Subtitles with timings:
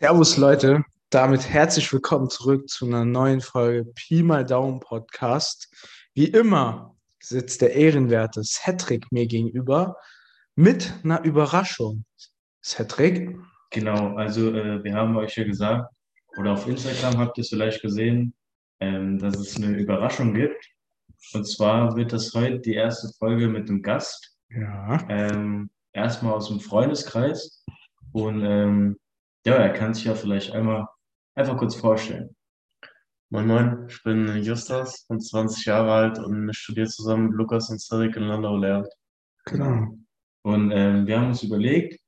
[0.00, 5.72] Servus Leute, damit herzlich willkommen zurück zu einer neuen Folge Pi mal Daumen Podcast.
[6.14, 9.96] Wie immer sitzt der ehrenwerte Cedric mir gegenüber
[10.56, 12.04] mit einer Überraschung.
[12.62, 13.38] Cedric?
[13.70, 15.88] Genau, also äh, wir haben euch ja gesagt,
[16.38, 18.34] oder auf Instagram habt ihr es vielleicht gesehen,
[18.80, 20.66] ähm, dass es eine Überraschung gibt.
[21.34, 24.36] Und zwar wird das heute die erste Folge mit einem Gast.
[24.50, 25.06] Ja.
[25.08, 27.64] Ähm, erstmal aus dem Freundeskreis.
[28.12, 28.96] Und ähm,
[29.44, 30.86] ja, er kann sich ja vielleicht einmal
[31.34, 32.34] einfach kurz vorstellen.
[33.30, 37.70] Moin Moin, ich bin Justus, bin 20 Jahre alt und ich studiere zusammen mit Lukas
[37.70, 38.88] und Cedric in Landau Lehramt.
[39.46, 39.96] Genau.
[40.42, 42.00] Und ähm, wir haben uns überlegt,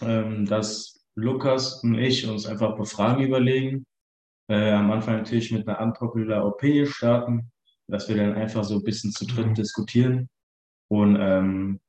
[0.00, 3.86] ähm, dass Lukas und ich uns ein paar Fragen überlegen.
[4.48, 7.50] Äh, am Anfang natürlich mit einer unpopular Opinion starten,
[7.88, 9.54] dass wir dann einfach so ein bisschen zu dritt Mhm.
[9.54, 10.28] diskutieren.
[10.90, 11.80] Und ähm,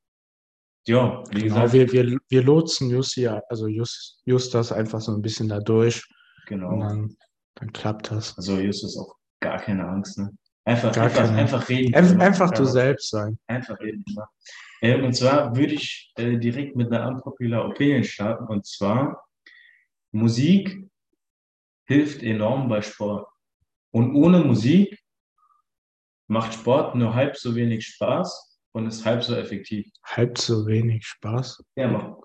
[0.87, 5.21] ja, wie Genau, gesagt, wir, wir, wir lotsen Jussi, also Just, Justas einfach so ein
[5.21, 6.03] bisschen da durch
[6.41, 6.79] und genau.
[6.79, 7.17] dann,
[7.55, 8.37] dann klappt das.
[8.37, 10.31] Also Justus auch gar keine Angst, ne?
[10.67, 11.37] Einfach, Gar einfach, keine.
[11.37, 11.93] einfach reden.
[11.93, 13.37] Einf- Einfach du selbst sein.
[13.45, 14.03] Einfach reden.
[14.81, 18.45] Ähm, und zwar würde ich äh, direkt mit einer unpopular Opinion starten.
[18.45, 19.27] Und zwar,
[20.11, 20.87] Musik
[21.87, 23.27] hilft enorm bei Sport.
[23.91, 24.99] Und ohne Musik
[26.27, 29.87] macht Sport nur halb so wenig Spaß und ist halb so effektiv.
[30.03, 31.63] Halb so wenig Spaß.
[31.77, 32.21] Ja, macht.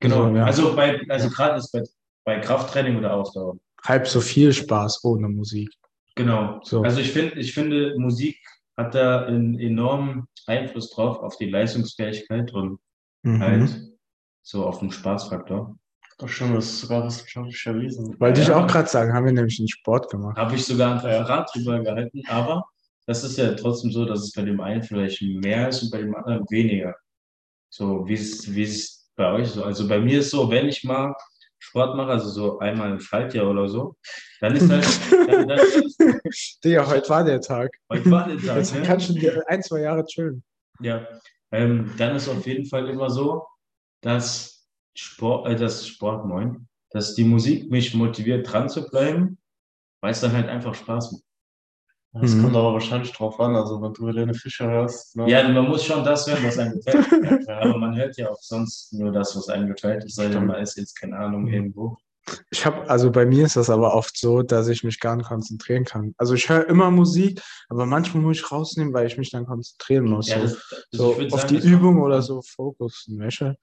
[0.00, 0.24] Genau.
[0.24, 0.44] Also, ja.
[0.44, 1.32] Also bei, also Ja.
[1.34, 1.82] gerade ist bei,
[2.24, 3.56] bei Krafttraining oder Ausdauer.
[3.84, 5.70] Halb so viel Spaß ohne Musik.
[6.14, 6.60] Genau.
[6.64, 6.82] So.
[6.82, 8.38] Also ich finde, ich finde, Musik
[8.76, 12.78] hat da einen enormen Einfluss drauf auf die Leistungsfähigkeit und
[13.22, 13.40] Mhm.
[13.40, 13.80] halt
[14.42, 15.76] so auf den Spaßfaktor.
[16.18, 18.18] Doch schon, das ist sogar wissenschaftlich erwiesen.
[18.20, 18.56] Wollte ich Ja.
[18.62, 20.38] auch gerade sagen, haben wir nämlich einen Sport gemacht.
[20.38, 22.64] Habe ich sogar ein Referat drüber gehalten, aber
[23.06, 25.98] das ist ja trotzdem so, dass es bei dem einen vielleicht mehr ist und bei
[25.98, 26.94] dem anderen weniger.
[27.68, 29.64] So, wie ist, wie ist bei euch so?
[29.64, 31.14] Also bei mir ist so, wenn ich mal
[31.58, 33.96] Sport mache, also so einmal im Schaltjahr oder so,
[34.40, 34.86] dann ist halt,
[35.28, 35.98] dann, dann ist,
[36.64, 37.70] Digga, heute war der Tag.
[37.90, 38.82] heute war der Tag, Jetzt ne?
[38.82, 40.44] kannst du ein, zwei Jahre chillen.
[40.80, 41.06] Ja,
[41.52, 43.46] ähm, dann ist auf jeden Fall immer so,
[44.02, 49.38] dass Sport, äh, das Sport, moin, dass die Musik mich motiviert, dran zu bleiben,
[50.00, 51.25] weil es dann halt einfach Spaß macht.
[52.20, 52.42] Das Mhm.
[52.42, 55.16] kommt aber wahrscheinlich drauf an, also wenn du Helene Fischer hörst.
[55.16, 55.28] Ne?
[55.30, 57.06] Ja, man muss schon das hören, was einem gefällt.
[57.48, 57.58] Ja.
[57.60, 60.02] Aber man hört ja auch sonst nur das, was einem gefällt.
[60.02, 60.46] Denn, Stimmt.
[60.46, 61.48] man ist jetzt, keine Ahnung, Mhm.
[61.52, 61.96] irgendwo.
[62.50, 65.28] Ich habe, also bei mir ist das aber oft so, dass ich mich gar nicht
[65.28, 66.12] konzentrieren kann.
[66.18, 70.06] Also ich höre immer Musik, aber manchmal muss ich rausnehmen, weil ich mich dann konzentrieren
[70.06, 70.28] muss.
[70.28, 73.44] Ja, so das, das, so ich auf sagen, die Übung oder so fokussen, weißt du?
[73.44, 73.54] Weil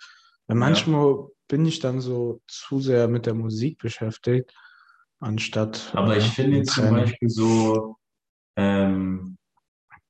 [0.48, 0.56] Ja.
[0.56, 4.54] manchmal bin ich dann so zu sehr mit der Musik beschäftigt,
[5.20, 5.92] anstatt.
[5.94, 6.90] Aber äh, ich finde mit jetzt zum.
[6.92, 7.98] Beispiel so,
[8.56, 9.38] ähm,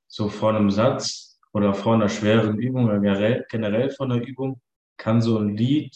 [0.08, 4.60] so vor einem Satz oder vor einer schweren Übung oder generell, generell vor einer Übung
[4.98, 5.96] kann so ein Lied,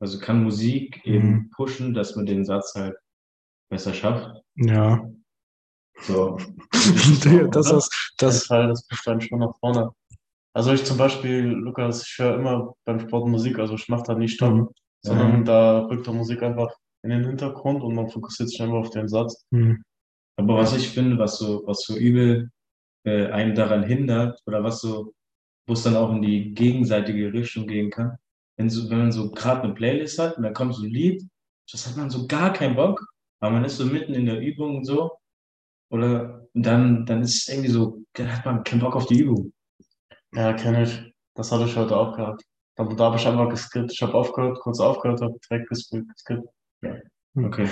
[0.00, 1.12] also kann Musik Mhm.
[1.14, 2.96] eben pushen, dass man den Satz halt
[3.70, 4.42] besser schafft.
[4.56, 5.04] Ja,
[6.00, 6.38] So.
[7.50, 9.90] das ist, Das das, Fall, das pusht dann schon nach vorne.
[10.54, 14.14] Also ich zum Beispiel, Lukas, ich höre immer beim Sport Musik, also ich mache da
[14.14, 14.68] nie Stopp, Mhm.
[15.02, 16.72] sondern da rückt der Musik einfach
[17.02, 19.44] in den Hintergrund und man fokussiert sich einfach auf den Satz.
[19.52, 19.82] hm,
[20.38, 22.50] Aber was ich finde, was so, was so übel
[23.04, 25.14] äh, einen daran hindert oder was so,
[25.66, 28.18] wo es dann auch in die gegenseitige Richtung gehen kann,
[28.58, 31.24] wenn, so, wenn man so gerade eine Playlist hat und dann kommt so ein Lied,
[31.72, 33.04] das hat man so gar keinen Bock,
[33.40, 35.12] aber man ist so mitten in der Übung und so,
[35.90, 39.52] oder dann, dann ist es irgendwie so, dann hat man keinen Bock auf die Übung.
[40.34, 41.12] Ja, kenne ich.
[41.34, 42.42] Das hatte ich heute auch gehabt.
[42.76, 43.92] Da, da habe ich einfach geskippt.
[43.92, 46.48] Ich habe aufgehört, kurz aufgehört, habe direkt ges- geskippt.
[47.36, 47.68] Okay.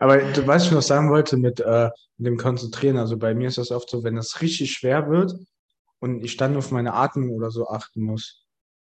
[0.00, 2.96] Aber du weißt, was ich noch sagen wollte mit, äh, dem Konzentrieren.
[2.96, 5.34] Also bei mir ist das oft so, wenn es richtig schwer wird
[6.00, 8.46] und ich dann auf meine Atmung oder so achten muss.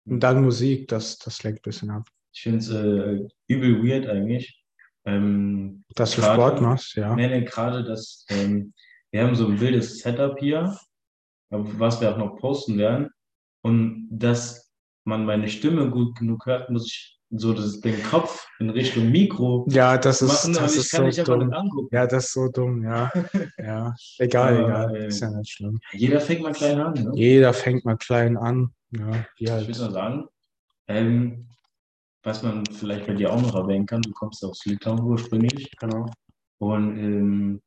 [0.06, 2.06] Und dann Musik, das, das lenkt ein bisschen ab.
[2.32, 4.62] Ich finde es äh, übel weird eigentlich.
[5.04, 7.14] Ähm, Dass du Gerade- Sport machst, ja.
[7.14, 8.72] Nee, nee, gerade das, ähm,
[9.10, 10.76] wir haben so ein wildes Setup hier,
[11.50, 13.08] was wir auch noch posten werden.
[13.62, 14.70] Und dass
[15.04, 19.66] man meine Stimme gut genug hört, muss ich so das, den Kopf in Richtung Mikro
[19.68, 21.88] Ja, das ist, machen, das ist so dumm.
[21.92, 23.10] Ja, das ist so dumm, ja.
[23.58, 24.96] Ja, egal, Aber, egal.
[24.96, 25.78] äh, Ist ja nicht schlimm.
[25.92, 26.94] Jeder fängt mal klein an.
[26.94, 27.10] Ne?
[27.14, 28.72] Jeder fängt mal klein an.
[28.90, 29.68] Ja, Ich halt.
[29.68, 30.24] würde mal sagen,
[30.86, 31.46] ähm,
[32.22, 35.70] was man vielleicht bei dir auch noch erwähnen kann, du kommst aus Litauen ursprünglich.
[35.78, 36.10] Genau.
[36.58, 37.62] Und ähm,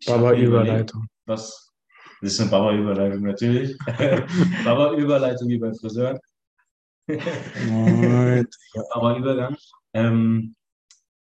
[0.00, 1.06] ich hab Baba mir überlegt, Überleitung.
[1.26, 1.70] was.
[2.20, 3.76] Das ist eine Baba-Überleitung natürlich.
[4.64, 6.18] Baba-Überleitung wie bei Friseuren.
[7.06, 8.46] Moin.
[8.92, 9.56] Aber Übergang.
[9.92, 10.54] Ähm,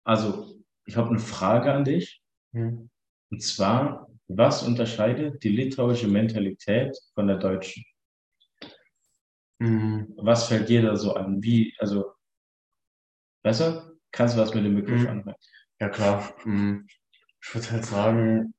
[0.04, 2.22] also, ich habe eine Frage an dich.
[2.54, 2.90] Hm.
[3.30, 7.84] Und zwar, was unterscheidet die litauische Mentalität von der deutschen?
[9.62, 10.14] Hm.
[10.18, 11.42] Was fällt dir da so an?
[11.44, 12.14] Wie, also,
[13.44, 13.92] besser?
[14.12, 15.08] Kannst du was mit dem Begriff Mhm.
[15.10, 15.36] anfangen?
[15.80, 16.34] Ja, klar.
[16.44, 16.88] Hm,
[17.42, 18.54] Ich würde halt sagen,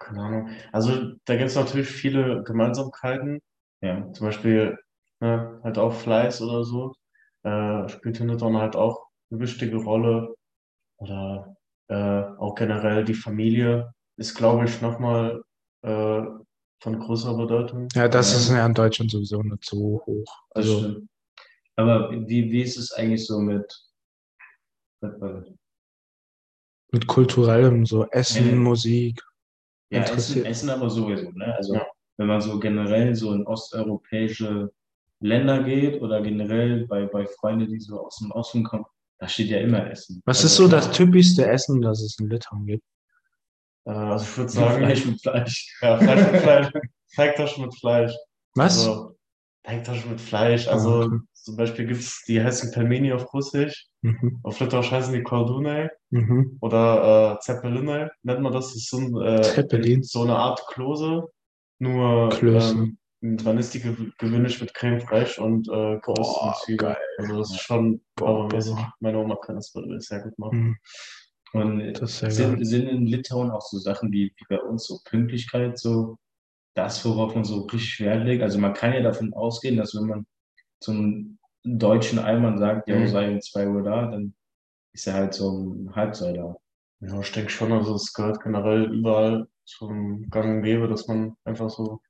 [0.00, 0.50] keine Ahnung.
[0.72, 3.40] Also, da gibt es natürlich viele Gemeinsamkeiten.
[3.80, 4.10] Ja.
[4.12, 4.78] Zum Beispiel
[5.20, 6.94] ne, halt auch Fleiß oder so.
[7.42, 10.34] Äh, spielt in Litauen halt auch eine wichtige Rolle.
[10.98, 11.56] Oder
[11.88, 15.42] äh, auch generell die Familie ist, glaube ich, nochmal
[15.82, 16.22] äh,
[16.82, 17.88] von größerer Bedeutung.
[17.94, 20.42] Ja, das ist ja in Deutschland sowieso nicht so hoch.
[20.50, 20.96] Also.
[21.76, 23.72] Aber wie, wie ist es eigentlich so mit,
[25.00, 25.44] das?
[26.90, 28.56] mit kulturellem, so Essen, Ja.
[28.56, 29.22] Musik.
[29.90, 31.54] Ja, Essen, Essen aber sowieso, ne?
[31.54, 31.86] Also Ja.
[32.16, 34.72] wenn man so generell so in osteuropäische
[35.20, 38.84] Länder geht oder generell bei, bei Freunden, die so aus dem Osten kommen,
[39.18, 40.22] da steht ja immer Essen.
[40.24, 42.84] Was Also ist so das typischste Essen, das es in Litauen gibt?
[43.84, 45.78] Äh, also ich würde sagen, Fleisch mit Fleisch.
[45.82, 46.68] ja, Fleisch mit Fleisch.
[47.16, 48.12] Teigtaschen mit Fleisch.
[48.54, 48.78] Was?
[48.78, 49.16] Also,
[49.64, 50.68] Teigtaschen mit Fleisch.
[50.68, 51.18] Ah, Also okay.
[51.32, 53.86] zum Beispiel gibt es die heißen Pelmeni auf Russisch.
[54.02, 54.38] Mhm.
[54.44, 56.56] Auf Litauisch heißen die Kordunai Mhm.
[56.60, 58.68] oder äh, Zeppelinai, nennt man das.
[58.68, 61.24] Das ist so, ein, äh, so eine Art Klose.
[61.80, 62.72] Nur Klöße.
[62.74, 66.96] ähm, dran ist die gew- gewöhnlich mit Creme fraiche und äh, gerösteten Zwiebeln.
[67.18, 68.48] Also das ist schon Boah.
[69.00, 70.58] Meine Oma kann das sehr gut machen.
[70.58, 70.76] Mhm.
[71.54, 76.18] Und sind, sind in Litauen auch so Sachen wie, wie bei uns, so Pünktlichkeit, so
[76.74, 78.42] das, worauf man so richtig Wert legt.
[78.42, 80.26] Also man kann ja davon ausgehen, dass wenn man
[80.80, 83.08] zum deutschen Allmann sagt, ja, Mhm.
[83.08, 84.34] sei um 2 Uhr da, dann
[84.92, 86.54] ist er halt so um halb zwei da.
[87.00, 91.36] Ja, ich denke schon, also es gehört generell überall zum Gang und Gäbe, dass man
[91.44, 92.00] einfach so,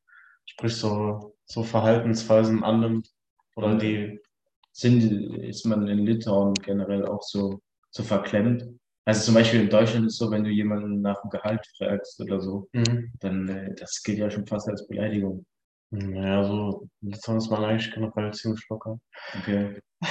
[0.51, 3.09] sprich so, so Verhaltensweisen annimmt
[3.57, 3.79] oder Mhm.
[3.79, 4.21] die,
[4.73, 5.03] Sind,
[5.43, 7.61] ist man in Litauen generell auch so,
[7.91, 8.65] so verklemmt?
[9.05, 12.41] Also zum Beispiel in Deutschland ist so, wenn du jemanden nach dem Gehalt fragst oder
[12.41, 13.11] so, Mhm.
[13.21, 15.45] dann äh, das gilt ja schon fast als Beleidigung.
[15.91, 18.99] naja, so, in Litauen ist man eigentlich generell ziemlich locker.
[19.39, 19.81] Okay.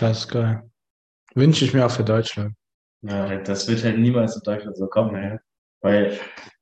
[0.00, 0.62] Das ist geil.
[1.34, 2.54] Wünsche ich mir auch für Deutschland.
[3.02, 5.38] Ja, Ja, Das wird halt niemals in Deutschland so kommen, nee.
[5.80, 6.18] weil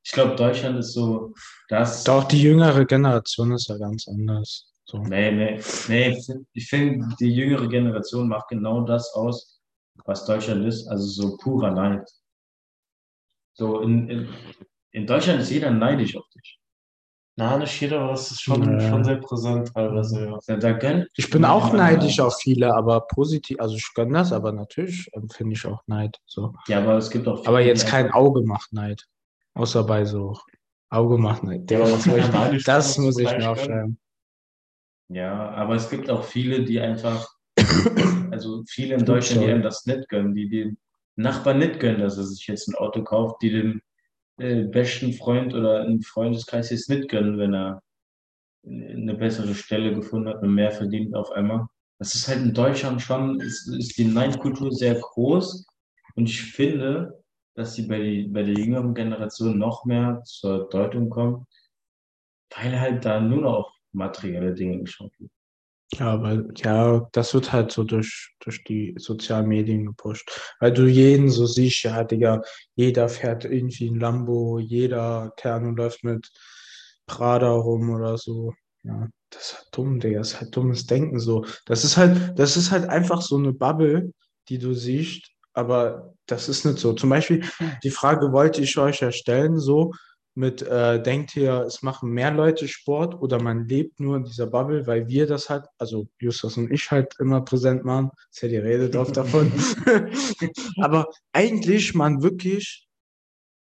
[0.07, 1.35] ich glaube, Deutschland ist so,
[1.69, 2.05] das.
[2.05, 4.73] Doch die jüngere Generation ist ja ganz anders.
[4.85, 4.99] So.
[4.99, 6.11] Nee, nee, nee.
[6.11, 9.61] ich find- Ich finde, die jüngere Generation macht genau das aus,
[10.05, 12.09] was Deutschland ist, also so purer Neid.
[13.55, 14.29] So in, in,
[14.93, 16.61] in Deutschland ist jeder neidisch auf dich.
[17.39, 18.89] Na, nicht jeder, aber es ist schon, Nee.
[18.89, 20.57] schon sehr präsent teilweise, ja.
[20.57, 24.53] Da, gönnt Ich bin auch neidisch auf viele, aber positiv, also ich gönne das, aber
[24.53, 26.17] natürlich empfinde ich auch Neid.
[26.27, 26.55] So.
[26.69, 29.05] Ja, aber es gibt auch viele, Aber jetzt kein Auge macht Neid.
[29.57, 30.39] Außer bei so
[30.91, 31.71] Auge macht Neid.
[31.71, 33.99] Ja, das das muss ich mir aufschreiben.
[35.09, 37.27] Ja, aber es gibt auch viele, die einfach,
[38.31, 40.77] also viele in Deutschland, die einem das nicht gönnen, die dem
[41.17, 43.81] Nachbarn nicht gönnen, dass er sich jetzt ein Auto kauft, die dem
[44.39, 47.83] äh, besten Freund oder im Freundeskreis jetzt nicht gönnen, wenn er
[48.67, 51.67] eine bessere Stelle gefunden hat und mehr verdient auf einmal.
[51.99, 55.67] Das ist halt in Deutschland schon, ist, ist die Neidkultur sehr groß
[56.17, 57.25] und ich finde,
[57.57, 61.47] dass sie bei, die, bei der jüngeren Generation noch mehr zur Deutung kommt,
[62.55, 65.31] weil halt da nur noch auf materielle Dinge geschaut wird.
[65.93, 70.29] Ja, weil, ja, das wird halt so durch, durch die sozialen Medien gepusht.
[70.59, 72.43] Weil du jeden so siehst, ja, Digga,
[72.75, 76.29] jeder fährt irgendwie ein Lambo, jeder, keine läuft mit
[77.07, 78.53] Prada rum oder so.
[78.83, 81.47] Ja, das ist halt dumm, Digga, das ist halt dummes Denken so.
[81.67, 84.13] Das ist halt, das ist halt einfach so eine Bubble,
[84.49, 86.93] die du siehst, aber das ist nicht so.
[86.93, 87.45] Zum Beispiel,
[87.83, 89.93] die Frage wollte ich euch ja stellen, so,
[90.35, 94.47] mit, äh, denkt ihr, es machen mehr Leute Sport oder man lebt nur in dieser
[94.47, 98.49] Bubble, weil wir das halt, also Justus und ich halt immer präsent machen, ist ja
[98.49, 99.51] die Rede drauf davon.
[100.83, 102.87] Aber eigentlich man wirklich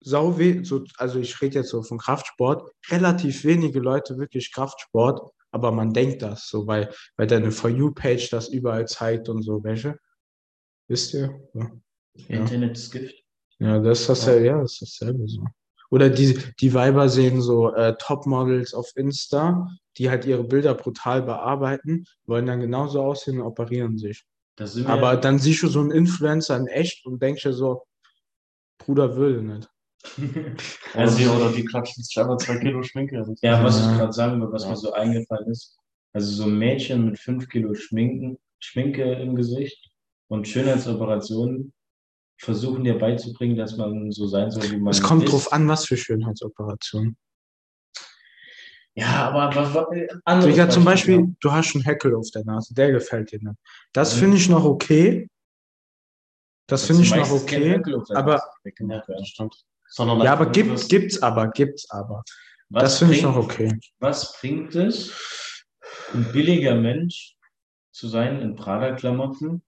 [0.00, 5.20] sau so, also ich rede jetzt so von Kraftsport, relativ wenige Leute wirklich Kraftsport,
[5.50, 9.62] aber man denkt das so, weil, weil deine For You-Page das überall zeigt und so,
[9.64, 9.99] welche?
[10.88, 11.40] Wisst ihr?
[11.54, 11.71] Ja.
[12.14, 12.38] Ja.
[12.40, 13.14] Internet ist Gift.
[13.61, 15.45] Ja, das ist dasselbe, ja, das ist dasselbe so.
[15.90, 21.23] Oder die, die Weiber sehen so äh, Topmodels auf Insta, die halt ihre Bilder brutal
[21.23, 24.25] bearbeiten, wollen dann genauso aussehen und operieren sich.
[24.87, 27.85] Aber dann siehst du so einen Influencer in echt und denkst dir so,
[28.78, 29.68] Bruder würde nicht.
[30.18, 30.57] Oder
[30.95, 33.18] Also- die, oder die klatschen sich einfach zwei Kilo Schminke.
[33.18, 33.92] Also, ja, was Ja.
[33.92, 34.71] ich gerade sagen will, was Ja.
[34.71, 35.76] mir so eingefallen ist.
[36.12, 39.90] Also so ein Mädchen mit fünf Kilo Schminken, Schminke im Gesicht
[40.28, 41.73] und Schönheitsoperationen
[42.40, 45.32] versuchen dir beizubringen, dass man so sein soll, wie man Es kommt ist.
[45.32, 47.16] drauf an, was für Schönheitsoperationen.
[48.94, 49.87] Ja, aber was, was
[50.25, 53.38] anderes Digga, zum Beispiel, Beispiel, du hast einen Heckel auf der Nase, der gefällt dir
[53.40, 53.56] nicht.
[53.92, 54.18] Das Mhm.
[54.20, 55.28] finde ich noch okay.
[56.66, 57.80] Das finde ich noch okay.
[58.14, 62.23] Aber- Ja, das Ja, aber gibt, das- gibt's aber, gibt's aber.
[62.70, 63.78] Was Das finde ich noch okay.
[64.00, 65.64] Was bringt es,
[66.12, 67.37] ein billiger Mensch
[67.92, 69.62] zu sein in Prada-Klamotten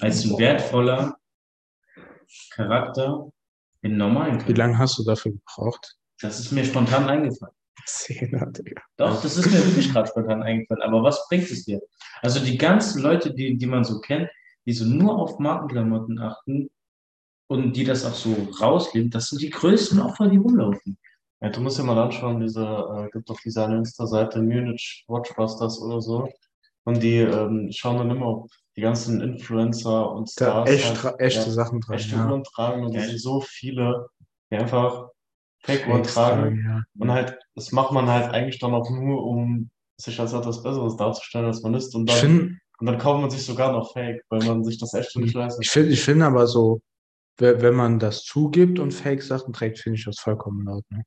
[0.00, 1.16] als ein wertvoller
[2.50, 3.30] Charakter
[3.82, 4.56] in normalen Wie Charakter.
[4.56, 5.96] lange hast du dafür gebraucht?
[6.20, 7.54] Das ist mir spontan eingefallen.
[7.86, 8.82] Zehner, Digga.
[8.96, 10.82] Doch, das ist mir wirklich gerade spontan eingefallen.
[10.82, 11.80] Aber was bringt es dir?
[12.22, 14.28] Also die ganzen Leute, die, die man so kennt,
[14.66, 16.70] die so nur auf Markenklamotten achten
[17.48, 20.98] und die das auch so rausleben, das sind die größten Opfer, die rumlaufen.
[21.40, 25.80] Ja, du musst dir mal anschauen, diese, äh, gibt doch diese eine Insta-Seite Munich Watchbusters
[25.80, 26.28] oder so.
[26.90, 31.20] Und die ähm, schauen dann immer, ob die ganzen Influencer und Da Stars echt, halt,
[31.20, 31.96] echte ja, Sachen dran.
[31.96, 32.26] echte ja.
[32.28, 33.00] Uhren tragen und Ja.
[33.00, 34.08] es sind so viele,
[34.50, 35.08] die einfach
[35.62, 36.40] Fake-Uhren tragen.
[36.42, 36.82] tragen, ja.
[36.98, 39.70] Und halt, das macht man halt eigentlich dann auch nur, um
[40.00, 41.94] sich als etwas Besseres darzustellen, als man ist.
[41.94, 44.92] Und dann, finde, und dann kauft man sich sogar noch Fake, weil man sich das
[44.94, 46.80] echt nicht leisten ich finde, ich finde aber so,
[47.38, 51.02] we- wenn man das zugibt und Fake-Sachen trägt, finde ich das vollkommen in Ordnung.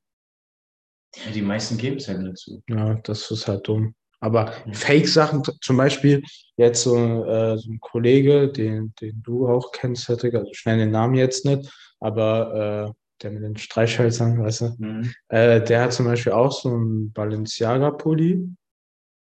[1.25, 2.61] Ja, die meisten geben es halt nicht zu.
[2.69, 3.93] Ja, das ist halt dumm.
[4.23, 4.53] Aber.
[4.71, 6.23] Fake-Sachen, zum Beispiel
[6.55, 10.83] jetzt so, äh, so ein Kollege, den, den du auch kennst, Cedric, also ich nenne
[10.83, 15.13] den Namen jetzt nicht, aber äh, der mit den Streichhölzern, weißt du, Mhm.
[15.27, 18.47] äh, der hat zum Beispiel auch so einen Balenciaga-Pulli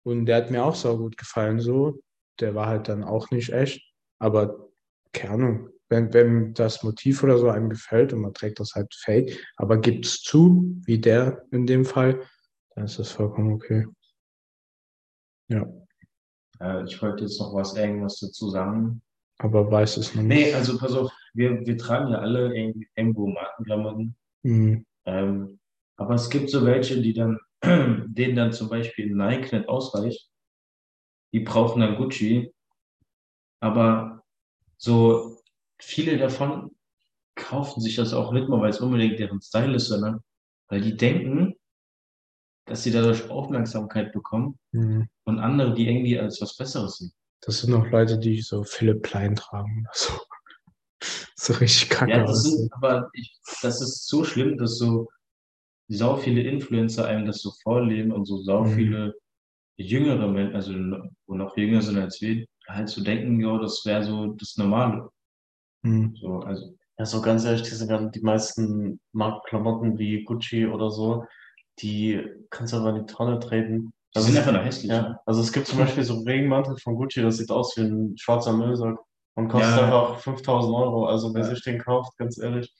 [0.04, 2.00] und der hat mir auch so gut gefallen, so.
[2.40, 3.82] Der war halt dann auch nicht echt,
[4.20, 4.70] aber
[5.14, 8.94] keine Ahnung, wenn, wenn das Motiv oder so einem gefällt und man trägt das halt
[8.94, 12.22] fake, aber gibt es zu, wie der in dem Fall,
[12.76, 13.86] dann ist das vollkommen okay.
[15.52, 15.68] Ja,
[16.60, 19.02] Äh, ich wollte jetzt noch was irgendwas dazu sagen.
[19.40, 20.48] aber weiß es noch nicht.
[20.48, 24.16] Nee, also pass auf, wir, wir tragen ja alle irgendwie irgendwo Markenklamotten.
[24.44, 25.60] Hm, Ähm,
[25.98, 30.30] aber es gibt so welche, die dann, denen dann zum Beispiel Nike nicht ausreicht.
[31.34, 32.54] Die brauchen dann Gucci.
[33.60, 34.24] Aber
[34.78, 35.38] so
[35.80, 36.72] viele davon
[37.36, 40.22] kaufen sich das auch nicht mal, weil es unbedingt deren Style ist, sondern
[40.70, 41.56] weil die denken,
[42.72, 45.08] dass sie dadurch Aufmerksamkeit bekommen hm.
[45.26, 47.12] und andere, die irgendwie als was Besseres sind.
[47.42, 50.14] Das sind noch Leute, die so Philipp Plein tragen oder so.
[51.36, 55.10] So richtig kacke Ja, das sind, aber ich, das ist so schlimm, dass so
[55.90, 58.76] sau viele Influencer einem das so vorleben und so sau Mhm.
[58.76, 59.16] viele
[59.78, 60.74] jüngere Menschen, also
[61.28, 65.10] wo noch jünger sind als wir, halt so denken, ja, das wäre so das Normale.
[65.84, 66.16] Hm.
[66.22, 71.26] So, also, Ja, so ganz ehrlich, diese gan- die meisten Markenklamotten wie Gucci oder so,
[71.80, 73.92] die kannst du aber in die Tonne treten.
[74.14, 74.92] die Also, sind einfach nur hässlich.
[74.92, 78.18] ja, also es gibt zum Beispiel so Regenmantel von Gucci, das sieht aus wie ein
[78.18, 78.98] schwarzer Müllsack
[79.36, 79.86] und kostet Ja.
[79.86, 81.06] einfach 5000 Euro.
[81.06, 81.48] Also wer Ja.
[81.50, 82.74] sich den kauft, ganz ehrlich.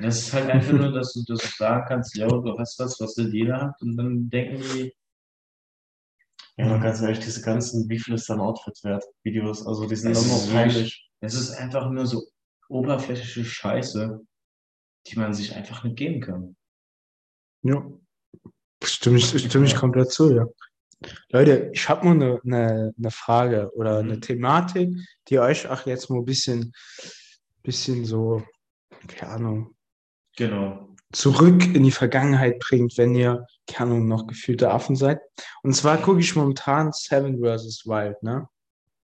[0.00, 3.16] Das ist halt einfach nur, dass du das sagen kannst, ja, du hast was, was
[3.16, 4.94] nicht jeder hat, und dann denken die,
[6.56, 9.04] Ja, aber ganz ehrlich, diese ganzen, wie viel ist dein Outfit wert?
[9.22, 11.10] Videos, also die sind immer noch peinlich.
[11.20, 12.22] es ist einfach nur so
[12.68, 14.20] oberflächliche Scheiße,
[15.06, 16.56] die man sich einfach nicht geben kann.
[17.62, 17.82] Ja,
[18.84, 20.46] stimme ich, stimme ich komplett zu, ja.
[21.30, 24.20] Leute, ich habe nur eine, eine, eine Frage oder eine Mhm.
[24.20, 24.90] Thematik,
[25.28, 26.72] die euch auch jetzt mal ein bisschen,
[27.62, 28.42] bisschen so,
[29.08, 29.74] keine Ahnung,
[30.36, 30.94] Genau.
[31.12, 35.20] zurück in die Vergangenheit bringt, wenn ihr, keine Ahnung, noch gefühlte Affen seid.
[35.62, 37.86] Und zwar gucke ich momentan Seven vs.
[37.86, 38.46] Wild, ne?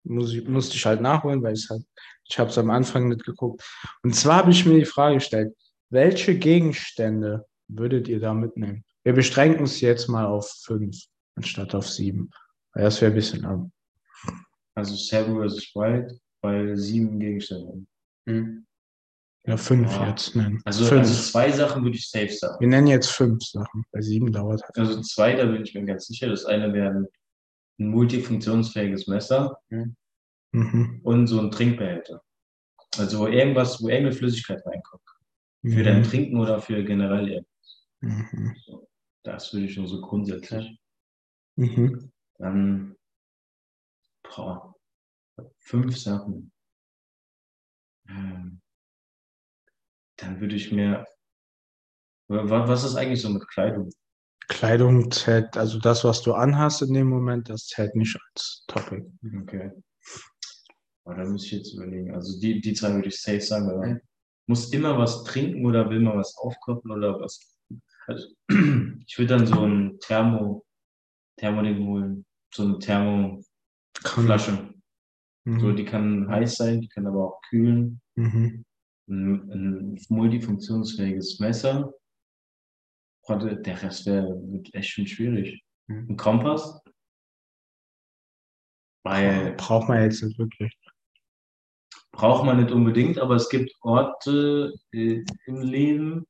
[0.04, 1.84] Muss ich, musste ich halt nachholen, weil ich halt,
[2.24, 3.62] ich habe es am Anfang nicht geguckt.
[4.02, 5.54] Und zwar habe ich mir die Frage gestellt,
[5.90, 8.84] welche Gegenstände würdet ihr da mitnehmen?
[9.04, 10.96] Wir beschränken uns jetzt mal auf fünf
[11.36, 12.30] anstatt auf sieben.
[12.72, 13.66] Weil das wäre ein bisschen ab.
[14.74, 15.74] Also Seven vs.
[15.74, 17.86] Wild bei sieben Gegenständen.
[18.26, 18.66] Hm.
[19.44, 20.08] Ja, fünf Ja.
[20.08, 20.60] jetzt nennen.
[20.64, 21.00] Also, fünf.
[21.00, 22.56] also zwei Sachen würde ich safe sagen.
[22.60, 23.84] Wir nennen jetzt fünf Sachen.
[23.90, 24.78] Bei sieben dauert halt.
[24.78, 26.28] Also zwei, da bin ich mir ganz sicher.
[26.28, 27.06] Das eine wäre ein,
[27.78, 29.58] multifunktionsfähiges Messer
[30.52, 31.00] Mhm.
[31.02, 32.22] und so ein Trinkbehälter.
[32.98, 35.02] Also wo irgendwas, wo irgendeine Flüssigkeit reinkommt.
[35.62, 35.84] Für Mhm.
[35.84, 37.86] dein Trinken oder für generell irgendwas.
[38.00, 38.54] Mhm.
[39.24, 40.78] Das würde ich nur so grundsätzlich.
[41.56, 42.10] Mhm.
[42.38, 42.96] Dann,
[44.22, 44.74] boah,
[45.58, 46.52] fünf Sachen.
[48.08, 48.60] Ähm,
[50.16, 51.06] Dann würde ich mir,
[52.28, 53.90] wa- was ist eigentlich so mit Kleidung?
[54.48, 59.04] Kleidung zählt, also das, was du anhast in dem Moment, das zählt nicht als Topic.
[59.42, 59.70] Okay.
[61.04, 62.14] Aber da muss ich jetzt überlegen.
[62.14, 64.00] Also die, die zwei würde ich safe sagen, weil man Mhm.
[64.46, 67.51] muss immer was trinken oder will man was aufkochen oder was.
[68.06, 68.28] Also,
[69.06, 70.64] ich würde dann so ein Thermo,
[71.38, 74.74] Thermoding holen, so eine Thermoflasche.
[75.44, 75.60] Mhm.
[75.60, 78.00] So, die kann heiß sein, die kann aber auch kühlen.
[78.16, 78.64] Mhm.
[79.08, 81.92] Ein, ein multifunktionsfähiges Messer.
[83.28, 85.62] Der Rest wäre wird echt schon schwierig.
[85.86, 86.10] Mhm.
[86.10, 86.80] Ein Kompass.
[89.04, 90.76] Weil Braucht man jetzt nicht wirklich.
[92.12, 96.26] braucht man nicht unbedingt, aber es gibt Orte äh, im Leben,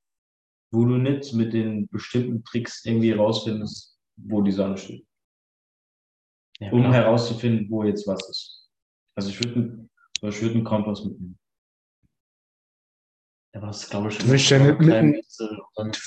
[0.72, 5.06] wo du nicht mit den bestimmten Tricks irgendwie rausfindest, wo die Sonne steht.
[6.60, 6.94] Ja, Um klar.
[6.94, 8.70] herauszufinden, wo jetzt was ist.
[9.14, 9.88] Also ich würde
[10.20, 11.36] Aber ich würde einen Kompass mitnehmen.
[13.54, 15.58] Ja, aber das ist, glaube ich, Du willst ja nicht mitten- Insel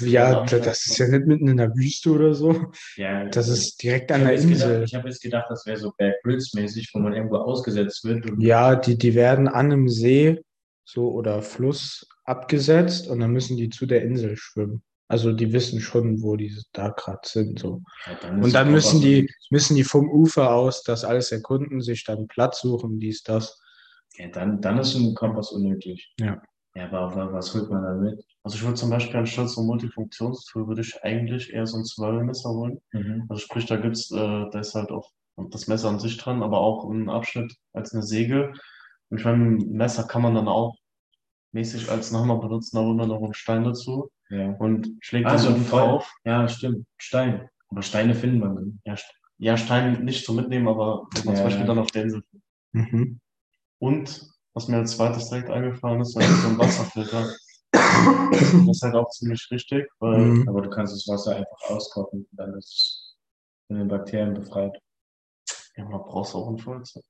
[0.09, 2.71] Ja, da- das ist ja nicht mitten in der Wüste oder so.
[2.95, 4.83] Ja, Das ist direkt an habe der jetzt, gedacht, Insel.
[4.85, 8.25] ich hab jetzt gedacht, das wäre so Bear Grylls-mäßig, wo man irgendwo ausgesetzt wird.
[8.31, 10.41] Und Ja, die, die werden an einem See
[10.85, 14.83] so oder Fluss abgesetzt und dann müssen die zu der Insel schwimmen.
[15.07, 17.59] Also die wissen schon, wo die da gerade sind.
[17.59, 17.81] So.
[18.07, 22.03] Ja, dann Und dann müssen die, müssen die vom Ufer aus das alles erkunden, sich
[22.05, 23.59] dann Platz suchen, dies, das.
[24.17, 26.11] Ja, dann, dann ist ein Kompass unnötig.
[26.19, 26.41] Ja.
[26.75, 28.23] Ja, aber wa- was holt man damit?
[28.43, 31.85] Also ich würde zum Beispiel anstatt so ein Multifunktionstool würde ich eigentlich eher so ein
[31.85, 32.79] Zwölfmesser holen.
[32.91, 33.25] Mhm.
[33.29, 34.15] Also sprich, da gibt's, äh,
[34.51, 35.11] da ist halt auch
[35.51, 38.53] das Messer an sich dran, aber auch ein Abschnitt als eine Säge.
[39.15, 40.75] Und ich meine, ein Messer kann man dann auch
[41.53, 44.49] mäßig als Hammer benutzen, da holt man noch einen Stein dazu Ja.
[44.59, 46.11] und schlägt Ah, dann drauf.
[46.25, 46.85] ja, stimmt.
[46.97, 47.49] Stein.
[47.69, 48.81] Aber Steine finden wir dann.
[48.83, 48.95] Ja,
[49.37, 51.67] ja, Stein nicht zum Mitnehmen, aber wenn man Ja, zum Beispiel ja.
[51.67, 52.23] dann auf der Insel.
[52.73, 53.21] Mhm.
[53.79, 57.33] Und was mir als zweites direkt eingefallen ist, war so ein Wasserfilter.
[57.71, 60.49] Das ist halt auch ziemlich richtig, weil Mhm.
[60.49, 63.15] Aber du kannst das Wasser einfach auskochen und dann ist es
[63.67, 64.77] von den Bakterien befreit.
[65.77, 67.03] ja, man braucht auch ein Feuerzeug.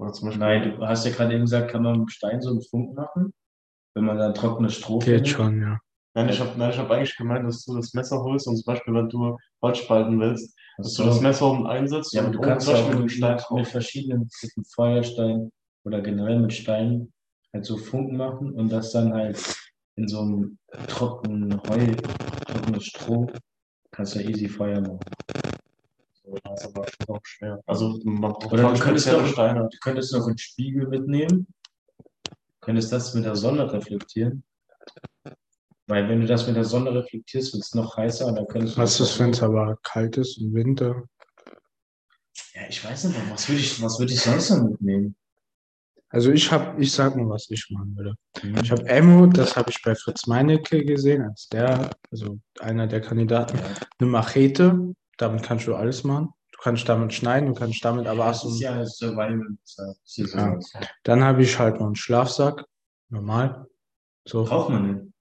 [0.00, 2.50] Oder zum Beispiel, Nein, du hast ja gerade eben gesagt, kann man mit Stein so
[2.50, 3.34] einen Funk machen,
[3.94, 5.28] wenn man dann trockenes Stroh Geht findet.
[5.28, 5.78] schon, ja.
[6.14, 8.64] nein, ich habe nein, ich hab eigentlich gemeint, dass du das Messer holst und zum
[8.64, 11.08] Beispiel, wenn du Holz spalten willst, dass du So.
[11.08, 14.20] das Messer oben einsetzt Ja, aber und du kannst auch Beispiel mit, Stein mit, verschiedenen
[14.42, 15.50] mit einem Feuerstein
[15.84, 17.12] oder generell mit Steinen
[17.52, 19.38] halt so Funken machen und das dann halt
[19.96, 21.94] in so einem trockenen Heu,
[22.46, 23.30] trockenes Stroh,
[23.90, 25.00] kannst du ja easy Feuer machen.
[26.30, 27.60] So, Das ist aber auch schwer.
[27.66, 29.68] Also man braucht Oder du könntest noch- Steine.
[29.70, 31.46] Du könntest noch einen Spiegel mitnehmen,
[32.60, 34.44] könntest das mit der Sonne reflektieren.
[35.86, 38.76] Weil wenn du das mit der Sonne reflektierst, wird es noch heißer und dann könntest
[38.76, 41.02] du Was das ist, wenn es aber kalt ist im Winter?
[42.54, 45.16] Ja, ich weiß nicht, was würde ich, was würde ich sonst noch mitnehmen?
[46.12, 48.14] Also ich habe, ich sag mal, was ich machen würde.
[48.42, 48.58] Mhm.
[48.62, 53.00] Ich habe Ammo, das habe ich bei Fritz Meinecke gesehen, als der, also einer der
[53.00, 53.64] Kandidaten, Ja.
[53.98, 56.28] eine Machete, damit kannst du alles machen.
[56.52, 59.56] Du kannst damit schneiden, du kannst damit aber Das ist ja Survival.
[60.16, 60.80] Ja.
[61.04, 62.64] Dann habe ich halt noch einen Schlafsack,
[63.08, 63.66] normal.
[64.26, 65.12] So, Braucht man nicht.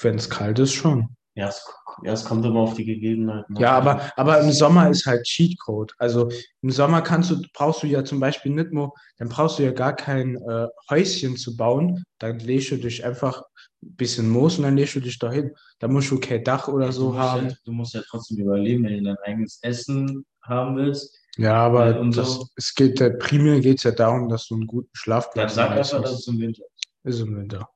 [0.00, 1.16] wenn es kalt ist, schon.
[1.36, 1.64] Ja es,
[2.02, 3.56] ja, es kommt immer auf die Gegebenheiten.
[3.56, 5.92] Ja, aber, aber im Sommer ist halt Cheatcode.
[5.98, 6.28] Also
[6.62, 9.72] im Sommer kannst du, brauchst du ja zum Beispiel nicht nur, dann brauchst du ja
[9.72, 12.04] gar kein äh, Häuschen zu bauen.
[12.18, 15.54] Dann legst du dich einfach ein bisschen Moos und dann legst du dich dahin.
[15.78, 17.48] Da musst du kein Dach oder so haben.
[17.48, 21.18] ja, du musst ja trotzdem überleben, wenn du dein eigenes Essen haben willst.
[21.36, 22.46] Ja, aber Ja, und das, so.
[22.56, 25.94] es geht ja, primär geht es ja darum, dass du einen guten Schlafplatz sag hast.
[25.94, 26.88] einfach, dass es im Winter ist.
[27.04, 27.68] Ist im Winter.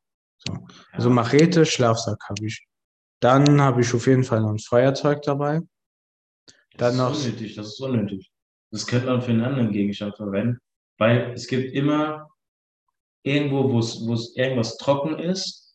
[0.47, 0.53] So.
[0.53, 0.61] Ja.
[0.92, 2.64] Also Machete, Schlafsack habe ich.
[3.21, 5.61] Dann habe ich auf jeden Fall noch ein Feuerzeug dabei.
[6.77, 8.31] Das Dann ist noch, unnötig, das ist unnötig.
[8.71, 10.59] Das könnte man für einen anderen Gegenstand verwenden,
[10.99, 12.29] weil es gibt immer
[13.25, 13.79] irgendwo, wo
[14.14, 15.67] es irgendwas trocken ist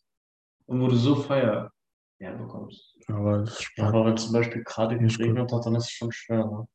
[0.66, 1.72] und wo du so Feuer
[2.20, 2.98] herbekommst.
[3.08, 6.12] aber das Ja, spart aber wenn zum Beispiel gerade geregnet hat, dann ist es schon
[6.12, 6.46] schwer.
[6.46, 6.68] Ne?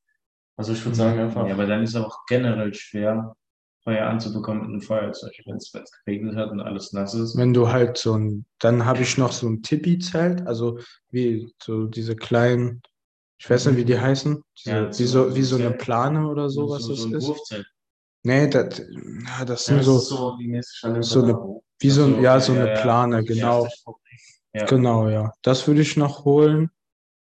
[0.57, 3.35] Also ich würde sagen einfach, Ja, aber dann ist es auch generell schwer,
[3.85, 5.73] Feuer anzubekommen mit einem Feuerzeug, wenn es
[6.05, 7.37] geregnet hat und alles nass ist.
[7.37, 10.79] Wenn du halt so ein, dann habe ich noch so ein Tipi-Zelt, also
[11.11, 12.83] wie so diese kleinen,
[13.39, 15.71] ich weiß nicht, wie die heißen, diese, Ja, wie, so, wie so eine.
[15.71, 17.27] Plane oder so, was so, das so ein ist.
[17.29, 17.67] Wurfzelt.
[18.25, 20.17] Nee, das, ja, das ja, sind das so, ist so
[21.03, 21.61] so eine-.
[21.81, 22.81] Wie so, Ach ein, so, ja, so eine ja.
[22.81, 23.69] Plane, Also, genau.
[24.55, 25.33] Ja, Genau, ja.
[25.43, 26.71] Das würde ich noch holen.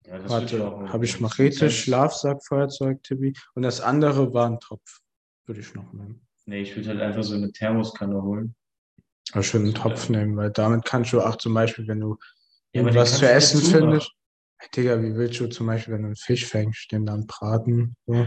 [0.07, 0.59] ja, Warte,
[0.89, 3.35] habe ich Machete, Schlafsack, Feuerzeug, Tipi.
[3.55, 5.01] Und das andere war ein Topf.
[5.47, 6.27] Würde ich noch nehmen.
[6.47, 8.55] Nee, ich würde halt einfach so eine Thermoskanne holen.
[9.33, 12.17] Aber schön einen Topf nehmen, weil damit kannst du auch zum Beispiel, wenn du
[12.73, 14.11] Ja, kannst zu essen findest.
[14.59, 17.97] Hey, Digga, wie willst du zum Beispiel, wenn du einen Fisch fängst, den dann braten?
[18.07, 18.27] So,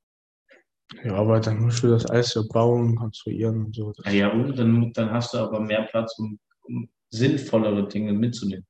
[1.04, 3.92] Ja, aber dann musst du das alles so bauen, konstruieren und so.
[3.94, 8.14] Das Ah ja, und dann, dann hast du aber mehr Platz, um, um sinnvollere Dinge
[8.14, 8.66] mitzunehmen.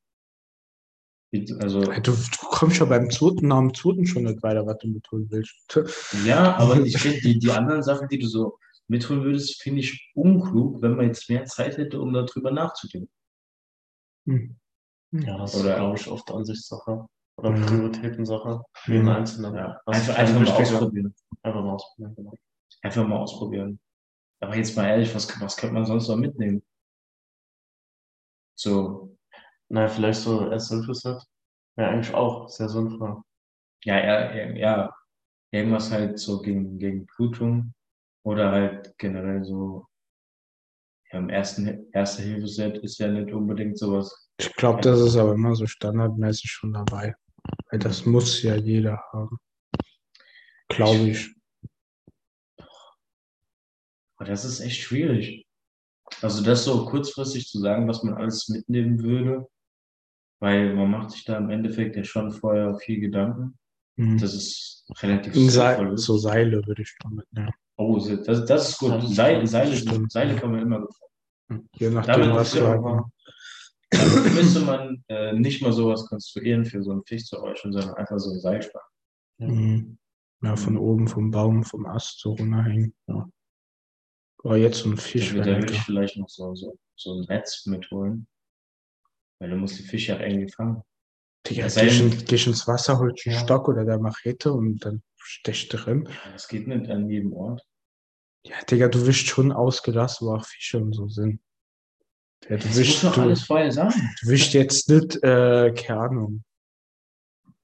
[1.59, 4.87] Also, Hey, Du, du kommst ja beim zweiten Namen zweiten schon nicht weiter, was du
[4.87, 5.53] mitholen willst.
[6.25, 10.11] ja, aber ich finde, die, die anderen Sachen, die du so mitholen würdest, finde ich
[10.13, 13.11] unklug, wenn man jetzt mehr Zeit hätte, um darüber nachzudenken.
[14.25, 14.55] Hm.
[15.11, 17.65] Ja, das Oder- ist, glaube ich, oft Ansichtssache oder Mhm.
[17.65, 19.09] Prioritätensache für jeden Mhm.
[19.11, 19.55] Einzelnen.
[19.55, 21.15] Ja, einfach, einfach mal ausprobieren.
[21.43, 22.33] Einfach mal ausprobieren, genau.
[22.81, 23.79] Einfach mal ausprobieren.
[24.39, 26.61] Aber jetzt mal ehrlich, was, was könnte man sonst noch mitnehmen?
[28.57, 29.17] So,
[29.69, 31.21] Naja, vielleicht so Erste-Hilfe-Set.
[31.77, 33.21] Ja, eigentlich auch sehr sinnvoll.
[33.83, 34.95] ja, ja, ja, ja,
[35.51, 37.73] irgendwas halt so gegen, gegen Blutung
[38.23, 39.87] oder halt generell so,
[41.11, 44.29] ja, im ersten Erste-Hilfe-Set ist ja nicht unbedingt sowas.
[44.39, 47.15] Ich glaube, das ist aber immer so standardmäßig schon dabei.
[47.75, 49.37] Weil das muss ja jeder haben.
[50.69, 51.35] Glaube ich.
[54.15, 55.45] Aber das ist echt schwierig.
[56.21, 59.49] Also das so kurzfristig zu sagen, was man alles mitnehmen würde,
[60.39, 63.59] weil man macht sich da im Endeffekt ja schon vorher viel Gedanken.
[63.97, 64.19] Mhm.
[64.19, 67.51] Das ist relativ Seil, so Seile würde ich damit nehmen.
[67.75, 69.03] Oh, das, das ist gut.
[69.09, 69.75] Seile, Seile.
[70.07, 71.69] Seile kann man immer gebrauchen.
[71.73, 73.11] Je nachdem, Damit was du
[73.93, 77.93] ja müsste man äh, nicht mal sowas konstruieren für so ein Fisch zu räuchern, sondern
[77.95, 78.87] einfach so ein Seil spannen.
[79.37, 79.97] Mhm.
[80.41, 80.79] Ja, von Mhm.
[80.79, 82.93] oben vom Baum, vom Ast so runterhängen.
[83.07, 83.29] Ja.
[84.43, 87.65] Aber jetzt so ein Fisch Da, würde ich vielleicht noch so, so, so ein Netz
[87.65, 88.27] mitholen.
[89.39, 90.81] Weil du musst die Fische ja irgendwie fangen.
[91.47, 93.41] Digga, Es sei gehst, in- gehst ins Wasser, holst einen Ja.
[93.43, 96.07] Stock oder der Machete und dann stechst du drin.
[96.09, 97.61] Ja, Das geht nicht an jedem Ort.
[98.45, 101.39] Ja, Digga, du wischst schon ausgelassen, wo auch Fische und so sind.
[102.49, 103.93] Ja, du Das muss wischst, doch du, alles vorher sagen.
[104.21, 106.43] du wischst jetzt nicht, äh, keine Ahnung.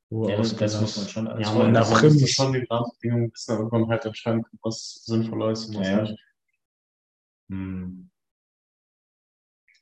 [0.10, 2.20] Wo Ja, das, das muss man schon alles Ja, vorher man da da Prims.
[2.22, 6.02] muss schon die Rahmenbedingungen wissen, damit man halt entscheiden was sinnvoll ist und was Ja.
[6.02, 6.20] nicht.
[7.50, 8.10] Hm.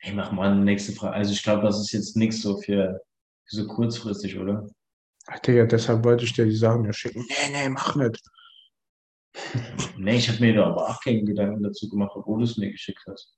[0.01, 1.15] Hey, mach mal eine nächste Frage.
[1.15, 3.01] Also ich glaube, das ist jetzt nichts so für,
[3.45, 4.67] für so kurzfristig, oder?
[5.27, 7.25] Ach, Digga, deshalb wollte ich dir die Sachen ja schicken.
[7.27, 8.21] Nee, nee, mach nicht.
[9.97, 12.71] Nee, ich habe mir da aber auch keine Gedanken dazu gemacht, obwohl du es mir
[12.71, 13.35] geschickt hast.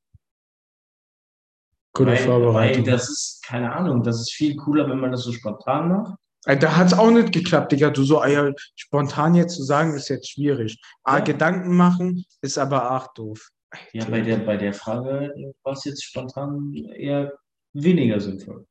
[2.06, 2.86] Gute weil, Vorbereitung.
[2.86, 6.16] Weil das ist, keine Ahnung, das ist viel cooler, wenn man das so spontan macht.
[6.46, 7.90] Ey, Da hat es auch nicht geklappt, Digga.
[7.92, 10.80] Du so, ah ja, spontan jetzt zu sagen, ist jetzt schwierig.
[11.04, 11.24] Ah, Ja.
[11.24, 13.50] Gedanken machen ist aber auch doof.
[13.94, 15.34] Ja, bei der, bei der Frage
[15.64, 17.34] war es jetzt spontan eher
[17.74, 18.66] weniger sinnvoll.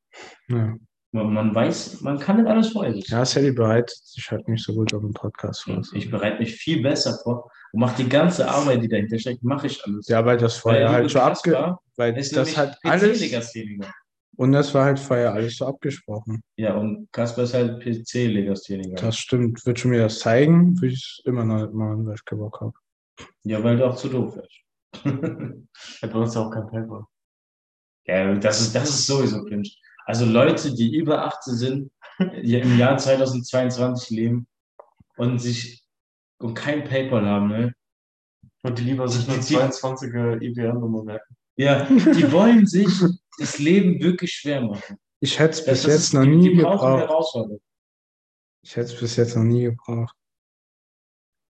[0.49, 0.75] Ja,
[1.13, 3.05] Man, man weiß, man kann nicht alles vorhersehen.
[3.09, 5.83] ja Sally bereitet sich halt nicht so gut auf den Podcast vor.
[5.93, 9.67] Ich bereite mich viel besser vor und mache die ganze Arbeit, die dahinter steckt, mache
[9.67, 10.07] ich alles.
[10.07, 11.77] Ja, weil das vorher Weil halt so abge...
[11.97, 13.21] Weil ist das halt alles...
[14.37, 16.41] Und das war halt vorher alles so abgesprochen.
[16.57, 18.95] Ja, und Kasper ist halt PC-Legastheniker.
[18.95, 19.67] Das stimmt.
[19.67, 22.39] Würdest du mir das zeigen, würde ich es immer noch nicht machen, weil ich keinen
[22.39, 22.73] Bock habe.
[23.43, 24.61] Ja, weil du auch zu doof wärst.
[25.05, 27.07] Du hast ja auch kein Paper.
[28.07, 29.69] ja, das ist, das ist sowieso cringe.
[30.07, 31.93] Also Leute, die über 18 sind,
[32.43, 34.47] die im Jahr 2022 leben
[35.17, 35.85] und sich
[36.39, 37.75] und kein PayPal haben, ne?
[38.63, 41.37] Und die lieber sich eine Die- die- 22er IBM-Nummer merken.
[41.57, 41.91] Ja, die
[42.33, 42.89] wollen sich
[43.39, 44.99] das Leben wirklich schwer machen.
[45.21, 46.83] Ich hätte es Das, bis das jetzt ist, noch die, nie die gebraucht.
[46.83, 47.61] Herausforderung.
[48.63, 50.15] Ich hätte es bis jetzt noch nie gebraucht.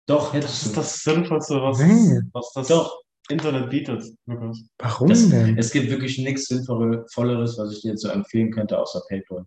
[0.08, 0.76] Doch, Das hättest ist du.
[0.80, 2.20] das Sinnvollste, was, Nee.
[2.32, 3.01] was das Doch.
[3.28, 4.62] Internet bietet, Lukas.
[4.78, 5.56] Warum Das, denn?
[5.58, 9.44] es gibt wirklich nichts Sinnvolleres, was ich dir jetzt so empfehlen könnte, außer PayPal.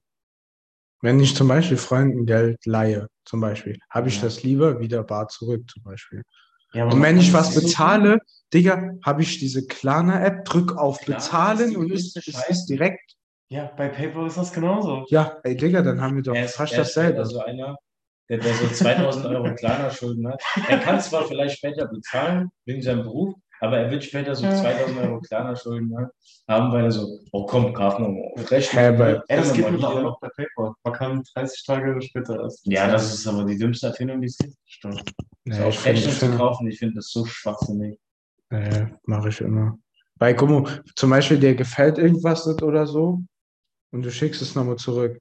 [1.01, 4.23] Wenn ich zum Beispiel Freunden Geld leihe, zum Beispiel, habe ich Ja.
[4.23, 6.23] das lieber wieder bar zurück, zum Beispiel.
[6.73, 8.19] Ja, Und wenn ich was ist so bezahle,
[8.53, 11.89] Digga, habe ich diese Klarna-App, drück auf Klar, Bezahlen ist und
[12.23, 12.51] Scheiße.
[12.51, 13.15] ist direkt.
[13.49, 15.05] Ja, bei PayPal ist das genauso.
[15.09, 17.17] Ja, ey Digga, dann haben wir doch Er ist, fast er ist dasselbe.
[17.23, 17.75] später so einer,
[18.29, 20.41] der, der so 2000 Euro kleiner Schulden hat.
[20.67, 24.97] Er kann zwar vielleicht später bezahlen, wegen seinem Beruf, aber er wird später so 2000
[24.99, 25.95] Euro kleiner Schulden
[26.47, 28.83] haben, weil er so, oh komm, graf noch mal auf Rechnung.
[28.83, 29.23] Hä, bei- ne?
[29.27, 30.09] Das geht mittlerweile hier.
[30.09, 30.73] auch bei PayPal.
[30.83, 32.65] Man kann 30 Tage später erst.
[32.67, 34.55] Ja, das ist aber die dümmste Erfindung, die es gibt.
[34.65, 35.03] Stimmt.
[35.45, 37.99] Nee, so ich auf finde, Rechnung zu kaufen, ich finde das so schwachsinnig.
[38.51, 39.77] nee, mache ich immer.
[40.17, 43.19] Bei Gummo, zum Beispiel, dir gefällt irgendwas nicht oder so
[43.91, 45.19] und du schickst es nochmal zurück.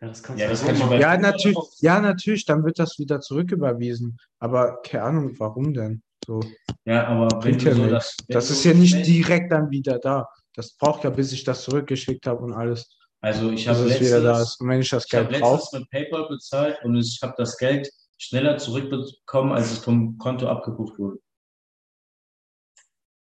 [0.00, 2.98] Ja, das kannst Ja, du das kann bei- Ja, natürlich, ja, natürlich, dann wird das
[2.98, 4.16] wieder zurücküberwiesen.
[4.38, 6.02] Aber keine Ahnung, warum denn?
[6.28, 6.40] So,
[6.84, 10.28] Ja, aber wenn du so das, wenn das ist ja nicht direkt dann wieder da.
[10.54, 14.38] Das braucht ja, bis ich das zurückgeschickt habe und alles, Also ich habe wieder da
[14.40, 14.84] letztens, ist.
[14.84, 18.58] Ich das ich habe Geld letztens mit PayPal bezahlt und ich habe das Geld schneller
[18.58, 21.18] zurückbekommen, als es vom Konto abgebucht wurde.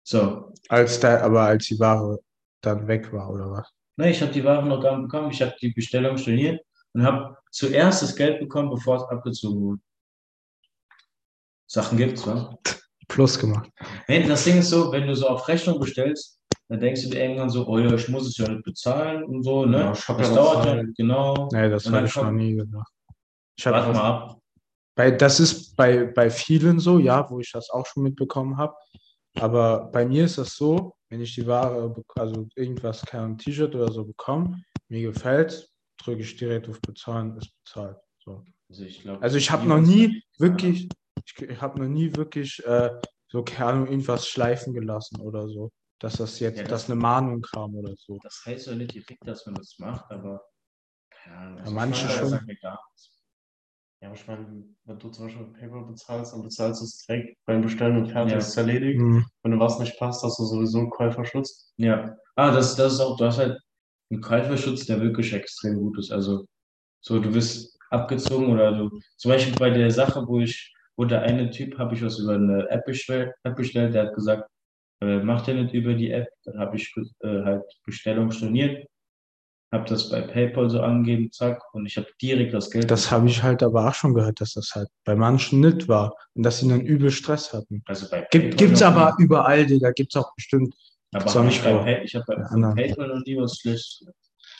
[0.03, 2.19] So, als da, aber als die Ware
[2.61, 3.69] dann weg war, oder was?
[3.97, 6.61] ne, ich habe die Ware noch gar nicht bekommen, ich habe die Bestellung storniert
[6.92, 9.81] und habe zuerst das Geld bekommen, bevor es abgezogen wurde.
[11.69, 12.59] Sachen gibt's, wa?
[13.09, 13.71] Plus gemacht.
[14.09, 17.23] Nee, das Ding ist so, wenn du so auf Rechnung bestellst, dann denkst du dir
[17.23, 19.79] irgendwann so, oh ja, ich muss es ja nicht bezahlen und so, ne?
[19.79, 21.49] Ja, ich hab das ja dauert ja, genau.
[21.53, 22.92] Nee, das habe ich noch nie gemacht.
[23.57, 24.40] Ich Warte habe mal ab.
[24.97, 28.75] bei, das ist bei, bei vielen so, ja, wo ich das auch schon mitbekommen habe.
[29.38, 33.92] Aber bei mir ist das so, wenn ich die Ware, also irgendwas, kein T-Shirt oder
[33.92, 35.69] so bekomme, mir gefällt,
[36.03, 37.99] drücke ich direkt auf Bezahlen, ist bezahlt.
[38.25, 38.42] So.
[38.69, 40.88] Also ich, glaub, Also ich habe noch nie wirklich,
[41.27, 42.91] ich, ich habe noch nie wirklich äh,
[43.29, 45.71] so, keine Ahnung, irgendwas schleifen gelassen oder so.
[45.99, 48.19] Dass das jetzt, Ja, das- dass eine Mahnung kam oder so.
[48.23, 50.43] Das heißt ja nicht direkt, dass man das macht, aber
[51.11, 51.59] keine Ahnung.
[51.61, 52.57] also manche ich meine, schon.
[54.03, 56.99] Ja, aber ich meine, wenn du zum Beispiel mit PayPal bezahlst, dann bezahlst du es
[57.07, 58.39] direkt beim Bestellen und fertig Ja.
[58.39, 59.01] ist es erledigt.
[59.01, 59.25] Hm.
[59.43, 61.73] Wenn du was nicht passt, hast du sowieso Käuferschutz.
[61.79, 62.15] Ja.
[62.35, 63.59] Ah, das, das ist auch, du hast halt
[64.11, 66.12] einen Käuferschutz, der wirklich extrem gut ist.
[66.12, 66.45] Also,
[67.01, 71.23] so, du wirst abgezogen oder du, zum Beispiel bei der Sache, wo ich, wo der
[71.23, 74.49] eine Typ, habe ich was über eine App bestellt, App bestellt, der hat gesagt,
[75.03, 78.87] äh, macht er nicht über die App, dann habe ich äh, halt Bestellung storniert,
[79.73, 82.91] habe das bei PayPal so angegeben, zack, und ich habe direkt das Geld.
[82.91, 86.15] Das habe ich halt aber auch schon gehört, dass das halt bei manchen nicht war
[86.35, 87.83] und dass sie dann übel Stress hatten.
[87.87, 89.25] Also bei Gibt, gibt's aber nie.
[89.25, 90.75] überall, Digga, gibt's auch bestimmt.
[91.13, 91.77] Aber hab nicht ich bei.
[91.79, 92.75] Pay, ich habe bei Ja.
[92.75, 94.05] PayPal noch nie was Schlechtes.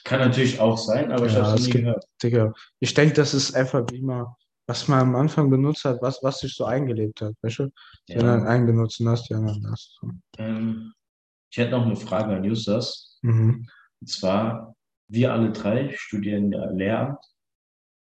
[0.05, 2.05] Kann natürlich auch sein, aber ich Ja, habe es nie gibt- gehört.
[2.23, 4.27] Digga, ich denke, das ist einfach wie man,
[4.67, 7.73] was man am Anfang benutzt hat, was, was sich so eingelebt hat, weißt du?
[8.09, 8.21] Die Ja.
[8.21, 9.97] anderen einen benutzen das, die anderen das.
[10.01, 10.11] So.
[10.39, 10.93] Ähm,
[11.51, 13.19] ich hätte noch eine Frage an Justus.
[13.23, 13.69] Mhm.
[14.01, 14.75] Und zwar,
[15.09, 17.19] wir alle drei studieren ja Lehramt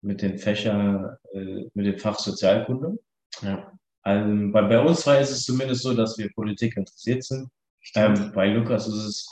[0.02, 3.00] mit den Fächern, äh, mit dem Fach Sozialkunde.
[3.42, 3.72] Ja.
[4.04, 7.50] Also, bei, bei uns drei ist es zumindest so, dass wir Politik interessiert sind.
[7.96, 9.30] Ähm, bei Lukas ist es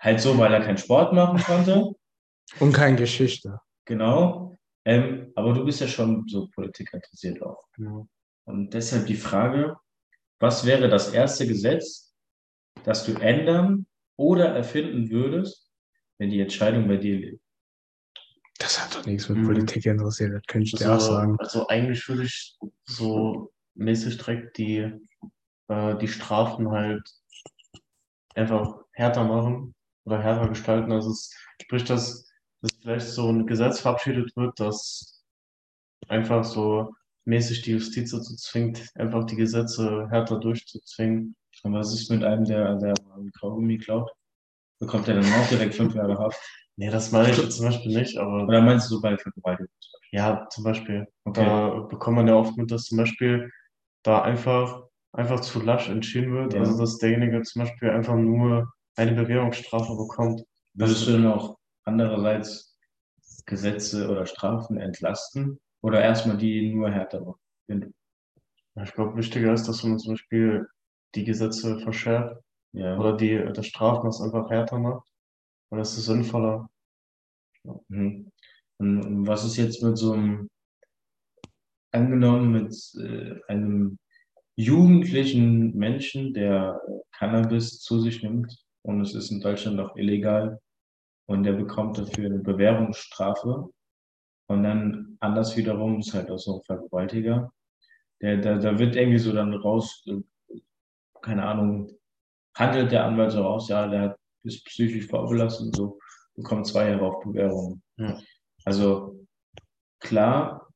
[0.00, 1.90] halt so, weil er keinen Sport machen konnte.
[2.60, 3.60] Und keine Geschichte.
[3.86, 4.53] Genau.
[4.84, 7.64] Ähm, aber du bist ja schon so Politik interessiert auch.
[7.72, 8.08] Genau.
[8.44, 9.76] Und deshalb die Frage,
[10.38, 12.14] was wäre das erste Gesetz,
[12.84, 15.70] das du ändern oder erfinden würdest,
[16.18, 17.40] wenn die Entscheidung bei dir liegt?
[18.58, 19.46] Das hat doch nichts mit Mhm.
[19.46, 21.36] Politik interessiert, das könnte ich dir auch Also, sagen.
[21.38, 24.92] also eigentlich würde ich so mäßig direkt die,
[25.68, 27.02] äh, die Strafen halt
[28.34, 30.92] einfach härter machen oder härter gestalten.
[30.92, 32.30] Also es, sprich, dass,
[32.64, 35.22] dass vielleicht so ein Gesetz verabschiedet wird, das
[36.08, 36.94] einfach so
[37.26, 41.36] mäßig die Justiz dazu zwingt, einfach die Gesetze härter durchzuzwingen.
[41.62, 44.10] Und was ist mit einem, der, der einen Kaugummi klaut?
[44.80, 46.40] Bekommt er dann auch direkt fünf Jahre Haft?
[46.76, 49.70] Nee, das meine ich zum Beispiel nicht, aber Oder meinst du so bei Vergewaltigung?
[50.10, 51.06] ja, zum Beispiel.
[51.24, 51.44] Okay.
[51.44, 53.50] Da bekommt man ja oft mit, dass zum Beispiel
[54.02, 56.54] da einfach, einfach zu lasch entschieden wird.
[56.54, 56.60] Ja.
[56.60, 60.42] Also, dass derjenige zum Beispiel einfach nur eine Bewährungsstrafe bekommt.
[60.74, 62.78] Würdest du dann auch andererseits
[63.46, 65.58] Gesetze oder Strafen entlasten?
[65.82, 67.94] Oder erstmal die nur härter machen?
[68.82, 70.66] Ich glaube, wichtiger ist, dass man zum Beispiel
[71.14, 72.42] die Gesetze verschärft
[72.72, 72.98] Ja.
[72.98, 75.06] oder die, das Strafmaß einfach härter macht.
[75.70, 76.68] Und das ist sinnvoller.
[77.88, 78.30] Mhm.
[78.78, 80.48] Und, und was ist jetzt mit so einem,
[81.92, 83.98] angenommen mit äh, einem
[84.56, 86.80] jugendlichen Menschen, der
[87.12, 90.60] Cannabis zu sich nimmt und es ist in Deutschland auch illegal
[91.26, 93.70] und der bekommt dafür eine Bewährungsstrafe
[94.46, 97.52] und dann anders wiederum ist halt auch so ein Vergewaltiger,
[98.20, 100.20] der, der, da wird irgendwie so dann raus, äh,
[101.22, 101.90] keine Ahnung,
[102.54, 105.98] handelt der Anwalt so raus, ja, der hat, ist psychisch vorbelastet und so,
[106.34, 107.82] bekommt zwei Jahre auf Bewährung.
[107.96, 108.20] Ja.
[108.64, 109.26] Also
[110.00, 110.68] klar,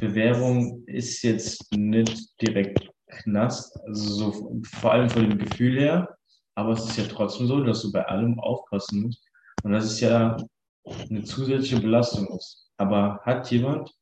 [0.00, 6.16] Bewährung ist jetzt nicht direkt Knast, also so vor allem von dem Gefühl her,
[6.54, 9.24] aber es ist ja trotzdem so, dass du bei allem aufpassen musst
[9.62, 10.36] und das ist ja
[10.84, 12.70] eine zusätzliche Belastung ist.
[12.76, 13.92] Aber hat jemand,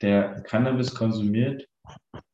[0.00, 1.66] der Cannabis konsumiert,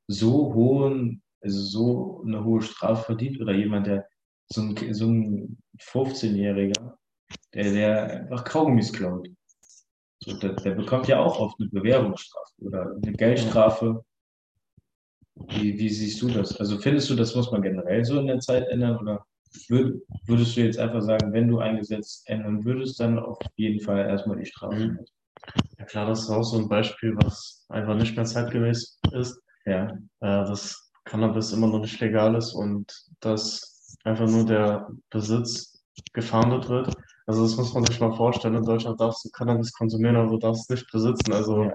[0.07, 4.07] so hohen, also so eine hohe Strafe verdient oder jemand, der
[4.53, 6.97] so ein, so ein 15-Jähriger,
[7.55, 9.29] der, der einfach Kaugummis klaut.
[10.21, 14.05] So, der, der bekommt ja auch oft eine Bewährungsstrafe oder eine Geldstrafe.
[15.49, 16.57] Wie, wie siehst du das?
[16.59, 19.27] Also findest du, das muss man generell so in der Zeit ändern oder
[19.69, 23.81] würd, würdest du jetzt einfach sagen, wenn du ein Gesetz ändern würdest, dann auf jeden
[23.81, 24.77] Fall erstmal die Strafe?
[24.77, 24.99] Mhm.
[25.79, 29.41] Ja klar, das ist auch so ein Beispiel, was einfach nicht mehr zeitgemäß ist.
[29.67, 35.83] Ja, äh, dass Cannabis immer noch nicht legal ist und dass einfach nur der Besitz
[36.13, 36.95] gefahndet wird.
[37.27, 38.55] Also das muss man sich mal vorstellen.
[38.55, 41.33] In Deutschland darfst du Cannabis konsumieren, aber du darfst es nicht besitzen.
[41.33, 41.73] Also Ja.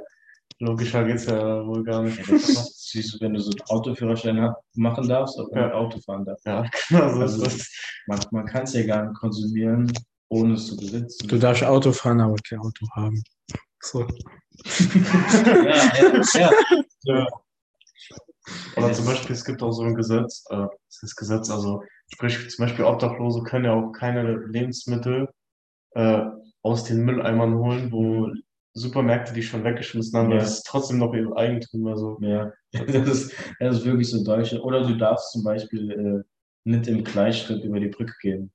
[0.59, 2.17] logischer geht's ja wohl gar nicht.
[2.17, 2.35] Ja,
[2.91, 5.67] siehst du, wenn du so einen Autoführerschein machen darfst, aber Ja.
[5.67, 5.73] ja.
[5.73, 6.45] Auto fahren darfst.
[6.45, 7.71] Ja, genau so Also- ist das.
[8.07, 9.91] Man, man kann es ja gar nicht konsumieren,
[10.29, 11.27] ohne es zu besitzen.
[11.27, 13.23] Du darfst Auto fahren, aber kein Auto haben.
[13.81, 14.01] So.
[15.63, 15.91] ja,
[16.33, 16.51] ja,
[17.03, 17.27] ja.
[18.77, 20.65] Oder zum Beispiel, es gibt auch so ein Gesetz, äh,
[21.01, 25.29] das Gesetz, also sprich zum Beispiel Obdachlose können ja auch keine Lebensmittel
[25.91, 26.23] äh,
[26.63, 28.27] aus den Mülleimern holen, wo
[28.73, 30.43] Supermärkte die schon weggeschmissen haben, weil Ja.
[30.43, 31.87] das ist trotzdem noch ihr Eigentum.
[31.87, 34.53] Also Ja, das ist, das ist wirklich so deutsch.
[34.53, 36.23] Oder du darfst zum Beispiel äh,
[36.69, 38.51] nicht im Gleichschritt über die Brücke gehen.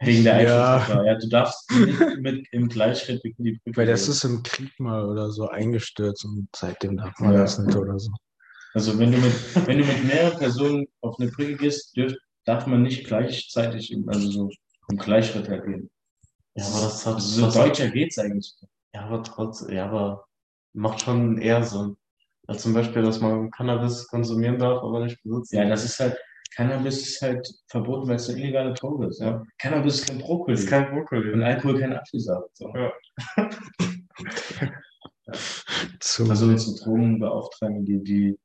[0.00, 0.74] Wegen der Ja.
[0.76, 1.06] Einschutzgefahr.
[1.06, 4.10] Ja, du darfst nicht mit im Gleichschritt über die Brücke Weil das gehen.
[4.12, 7.40] ist im Krieg mal oder so eingestürzt und seitdem darf man Ja.
[7.42, 8.10] das nicht oder so.
[8.74, 9.32] Also wenn du mit,
[9.66, 14.08] wenn du mit mehreren Personen auf eine Brücke gehst, dürf, darf man nicht gleichzeitig, im,
[14.08, 14.50] also so
[14.90, 15.90] im Gleichschritt halt gehen.
[16.54, 18.54] Ja, aber das hat, Also so deutscher geht's eigentlich.
[18.94, 20.26] Ja, aber trotz, ja, aber
[20.74, 21.96] macht schon eher Sinn.
[22.46, 25.56] Also zum Beispiel, dass man Cannabis konsumieren darf, aber nicht besitzen.
[25.56, 26.16] Ja, das ist halt,
[26.54, 29.20] Cannabis ist halt verboten, weil es eine illegale Droge ist.
[29.20, 29.42] Ja?
[29.58, 30.54] Cannabis ist kein Brokkoli.
[30.54, 31.32] ist kein Brokkoli.
[31.32, 32.56] und Alkohol kein Apfelsaft.
[32.56, 32.72] So.
[32.74, 32.92] Ja.
[36.00, 38.38] Zu, Also unsere Drogenbeauftragten, die, die,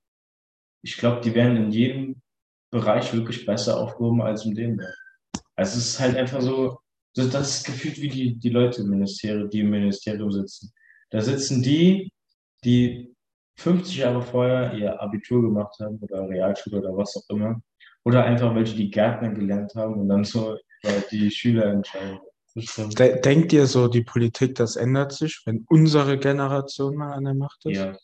[0.84, 2.22] ich glaube, die werden in jedem
[2.72, 4.80] Bereich wirklich besser aufgehoben als in dem.
[5.56, 6.80] Also es ist halt einfach so,
[7.14, 10.72] so das ist gefühlt wie die, die Leute im Ministerium, die im Ministerium sitzen.
[11.10, 12.12] Da sitzen die,
[12.64, 13.14] die
[13.56, 17.60] 50 Jahre vorher ihr Abitur gemacht haben oder Realschule oder was auch immer.
[18.04, 22.20] Oder einfach welche, die Gärtner gelernt haben und dann so über die Schüler entscheiden.
[22.56, 22.76] Das
[23.22, 27.66] denkt ihr so, die Politik, das ändert sich, wenn unsere Generation mal an der Macht
[27.66, 27.78] ist?
[27.78, 27.96] Ja.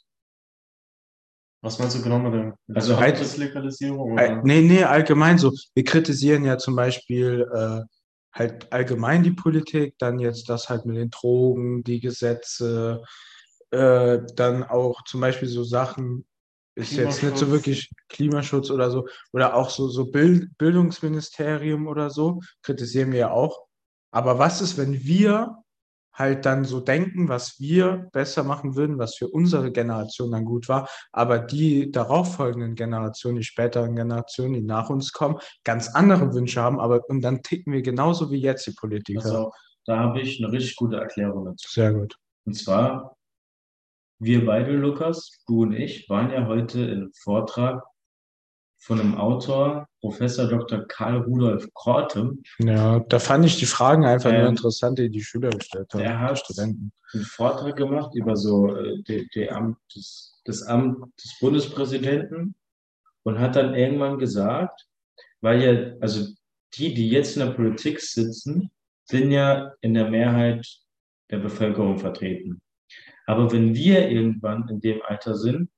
[1.62, 4.18] Was meinst du genau mit der Also halt- Cannabis-Legalisierung?
[4.18, 4.44] Äh, Oder?
[4.44, 5.52] nee, nee, allgemein so.
[5.74, 7.82] Wir kritisieren ja zum Beispiel äh,
[8.34, 13.04] halt allgemein die Politik, dann jetzt das halt mit den Drogen, die Gesetze,
[13.72, 16.26] äh, dann auch zum Beispiel so Sachen,
[16.76, 22.10] ist jetzt nicht so wirklich Klimaschutz oder so, oder auch so, so Bild Bildungsministerium oder
[22.10, 23.66] so, kritisieren wir ja auch.
[24.12, 25.63] Aber was ist, wenn wir
[26.14, 30.70] halt dann so denken, was wir besser machen würden, was für unsere Generation dann gut
[30.70, 36.62] war, aber die darauffolgenden Generationen, die späteren Generationen, die nach uns kommen, ganz andere Wünsche
[36.62, 39.24] haben, aber und dann ticken wir genauso wie jetzt die Politiker.
[39.24, 39.52] Also
[39.86, 41.68] da habe ich eine richtig gute Erklärung dazu.
[41.70, 42.18] Sehr gut.
[42.46, 43.18] Und zwar,
[44.20, 47.84] wir beide, Lukas, du und ich, waren ja heute in einem Vortrag
[48.78, 50.86] von einem Autor, Professor Dr.
[50.86, 55.24] Karl Rudolf Korte, Ja, da fand ich die Fragen einfach nur Ähm, interessant, die die
[55.24, 56.92] Schüler gestellt haben, der hat- Studenten.
[57.14, 62.54] einen Vortrag gemacht über so äh, die, die Amt des, das Amt des Bundespräsidenten
[63.24, 64.86] und hat dann irgendwann gesagt,
[65.40, 66.28] weil ja, also
[66.74, 68.72] die, die jetzt in der Politik sitzen,
[69.06, 70.68] sind ja in der Mehrheit
[71.32, 72.62] der Bevölkerung vertreten.
[73.26, 75.70] Aber wenn wir irgendwann in dem Alter sind,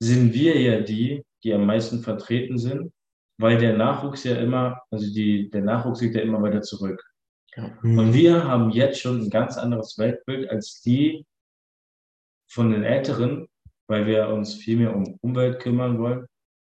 [0.00, 2.92] sind wir ja die, die am meisten vertreten sind,
[3.38, 7.02] weil der Nachwuchs ja immer, also die, der Nachwuchs liegt ja immer weiter zurück.
[7.82, 8.14] Und Mhm.
[8.14, 11.26] wir haben jetzt schon ein ganz anderes Weltbild als die
[12.48, 13.48] von den Älteren,
[13.88, 16.26] weil wir uns viel mehr um Umwelt kümmern wollen,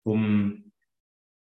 [0.04, 0.72] um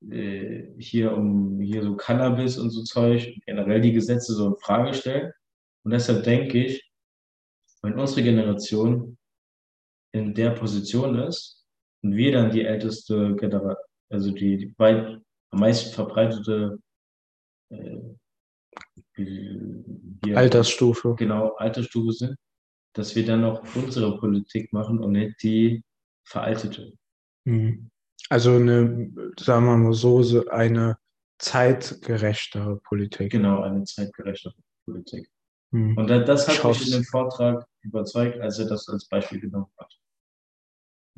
[0.09, 4.93] äh, hier um hier so Cannabis und so Zeug, generell die Gesetze so in Frage
[4.93, 5.31] stellen.
[5.83, 6.91] Und deshalb denke ich,
[7.81, 9.17] wenn unsere Generation
[10.11, 11.58] in der Position ist
[12.01, 16.79] und wir dann die älteste Generation, also die, die weit am meisten verbreitete
[17.69, 17.99] äh,
[20.33, 21.15] Altersstufe.
[21.15, 22.35] genau Altersstufe sind,
[22.93, 25.83] dass wir dann auch unsere Politik machen und nicht die
[26.25, 26.93] veraltete.
[27.45, 27.89] Mhm.
[28.29, 30.97] Also eine, sagen wir mal so, eine
[31.39, 33.31] zeitgerechtere Politik.
[33.31, 34.53] Genau, eine zeitgerechte
[34.85, 35.29] Politik.
[35.71, 35.97] Mhm.
[35.97, 39.71] Und da- das hat mich in dem Vortrag überzeugt, als er das als Beispiel genommen
[39.77, 39.98] hat.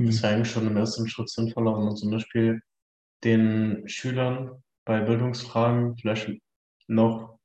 [0.06, 0.24] Das Mhm.
[0.24, 2.62] wäre eigentlich schon im ersten Schritt sinnvoller, wenn man zum Beispiel
[3.24, 6.30] den Schülern bei Bildungsfragen vielleicht
[6.88, 7.40] noch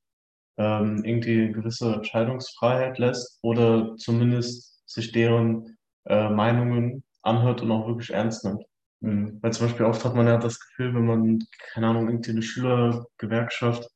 [0.59, 7.87] ähm, irgendwie eine gewisse Entscheidungsfreiheit lässt oder zumindest sich deren äh, Meinungen anhört und auch
[7.89, 8.65] wirklich ernst nimmt.
[9.01, 9.39] Mhm.
[9.43, 11.39] Weil zum Beispiel oft hat man ja das Gefühl, wenn man,
[11.73, 13.89] keine Ahnung, irgendwie eine Schülergewerkschaft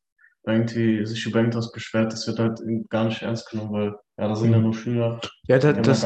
[0.47, 4.35] irgendwie sich über irgendwas beschwert, das wird halt gar nicht ernst genommen, weil ja, da
[4.37, 4.65] sind ja Mhm.
[4.65, 6.01] nur Schüler, Ja, da, haben ja das,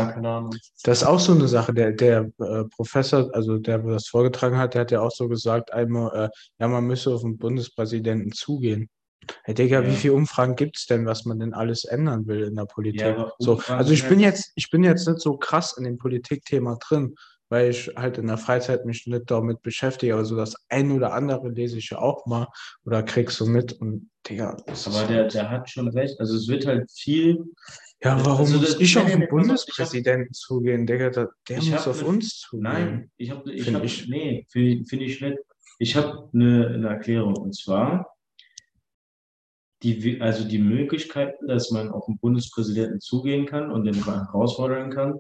[0.83, 1.73] das ist auch so eine Sache.
[1.75, 5.29] Der, der äh, Professor, also der wo das vorgetragen hat, der hat ja auch so
[5.29, 8.89] gesagt, einmal, äh, ja, man müsse auf den Bundespräsidenten zugehen.
[9.45, 9.87] Hey Digga, Ja.
[9.87, 13.01] wie viele Umfragen gibt es denn, was man denn alles ändern will in der Politik?
[13.17, 16.77] Ja, so, also ich bin jetzt, ich bin jetzt nicht so krass in dem Politikthema
[16.87, 17.15] drin,
[17.49, 21.13] weil ich halt in der Freizeit mich nicht damit beschäftige, aber so das ein oder
[21.13, 22.49] andere lese ich ja auch mal
[22.85, 26.19] oder krieg so mit und Digga, Aber der, halt, der hat schon recht.
[26.19, 27.45] Also es wird halt viel.
[28.03, 31.73] ja, warum also muss ich auf den ich hab- Bundespräsidenten zugehen, Digga, der, der muss
[31.73, 32.63] hab auf ne- uns zugehen.
[32.63, 34.09] Nein, ich habe, ich Find habe, ich.
[34.09, 35.39] nee, finde find ich nicht.
[35.79, 38.17] Ich habe eine, eine Erklärung und zwar
[39.83, 45.19] die, also die Möglichkeiten, dass man auf den Bundespräsidenten zugehen kann und den herausfordern kann,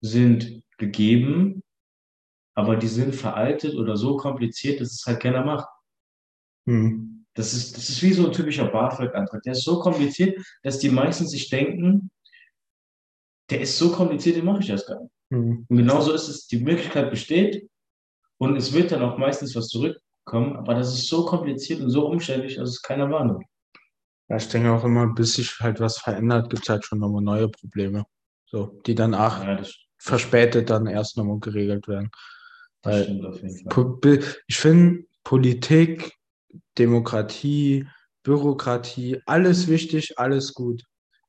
[0.00, 1.62] sind gegeben,
[2.56, 5.68] aber die sind veraltet oder so kompliziert, dass es halt keiner macht.
[6.66, 7.24] Hm.
[7.34, 9.42] Das ist, das ist wie so ein typischer BAföG-Antrag.
[9.42, 12.10] Der ist so kompliziert, dass die meisten sich denken,
[13.50, 15.12] der ist so kompliziert, den mache ich erst gar nicht.
[15.32, 15.66] Hm.
[15.68, 17.70] Und genauso ist es, die Möglichkeit besteht
[18.38, 22.08] und es wird dann auch meistens was zurückkommen, aber das ist so kompliziert und so
[22.08, 23.44] umständlich, dass es keiner wahrnimmt.
[24.28, 27.22] Ja, ich denke auch immer, bis sich halt was verändert, gibt es halt schon nochmal
[27.22, 28.04] neue Probleme.
[28.50, 29.62] So, die dann auch Ja,
[29.98, 32.10] verspätet dann erst nochmal geregelt werden.
[32.82, 33.32] Weil
[34.48, 36.12] Ich finde Politik,
[36.78, 37.86] Demokratie,
[38.22, 40.82] Bürokratie, alles wichtig, alles gut.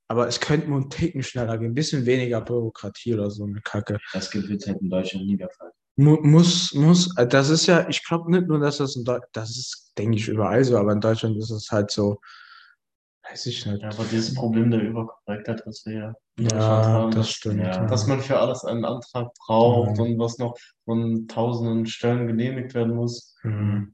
[0.07, 3.61] Aber es könnte nur einen Ticken schneller gehen, ein bisschen weniger Bürokratie oder so eine
[3.61, 3.99] Kacke.
[4.13, 5.71] Das gibt es halt in Deutschland nie der Fall.
[5.97, 9.29] Mu muss, muss, äh, das ist ja, ich glaube nicht nur, dass das in Deutschland,
[9.33, 12.19] das ist, denke ich, überall so, aber in Deutschland ist es halt so,
[13.29, 13.81] Weiß ich nicht.
[13.83, 17.59] Ja, aber dieses Problem der Überkorrektheit, was wir ja Ja, das stimmt.
[17.59, 20.03] ja, dass man für alles einen Antrag braucht Ja.
[20.03, 23.35] und was noch von tausenden Stellen genehmigt werden muss.
[23.43, 23.93] Mhm.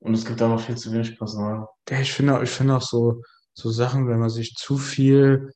[0.00, 1.66] Und es gibt einfach viel zu wenig Personal.
[1.88, 3.22] Ja, ich finde auch, ich finde auch so,
[3.54, 5.52] so Sachen, wenn man sich zu viel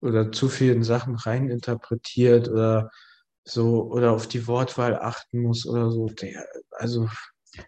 [0.00, 2.90] oder zu viel in Sachen reininterpretiert oder
[3.44, 7.08] so oder auf die Wortwahl achten muss oder so, der, also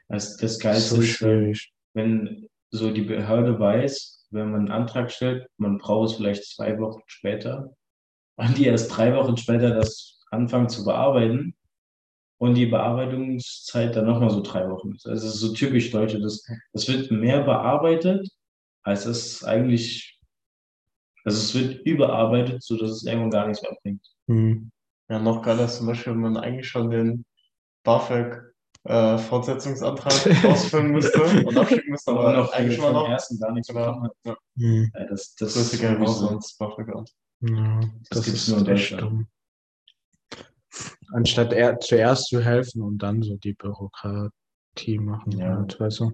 [0.09, 1.72] Das, das Geilste so ist, schwierig.
[1.95, 6.79] wenn so die Behörde weiß, wenn man einen Antrag stellt, man braucht es vielleicht zwei
[6.79, 7.74] Wochen später,
[8.37, 11.55] und die erst drei Wochen später das anfangen zu bearbeiten
[12.39, 15.07] und die Bearbeitungszeit dann nochmal so drei Wochen ist.
[15.07, 18.29] Also es ist so typisch Deutsche, das, das wird mehr bearbeitet,
[18.83, 20.20] als es eigentlich,
[21.24, 24.07] also es wird überarbeitet, sodass es irgendwann gar nichts mehr bringt.
[24.29, 24.70] Hm.
[25.09, 27.24] Ja, noch geiler ist zum Beispiel, wenn man eigentlich schon den
[27.85, 28.55] BAföG
[28.87, 33.68] äh, Fortsetzungsantrag ausfüllen müsste und abschicken müsste, aber noch eigentlich mal noch ersten gar nichts
[33.68, 34.12] bekommen genau, hat.
[34.24, 34.91] ja, Hm.
[34.95, 36.28] Ja, das, das größte ist Geld wirklich raus so.
[36.28, 37.11] ans BAföG-Amt.
[37.41, 37.80] Ja,
[38.11, 39.03] Das das ist nur Deutschland.
[39.03, 39.26] dumm.
[41.12, 45.57] Anstatt er, zuerst zu helfen und dann so die Bürokratie machen, Ja.
[45.57, 46.12] halt, weißt du?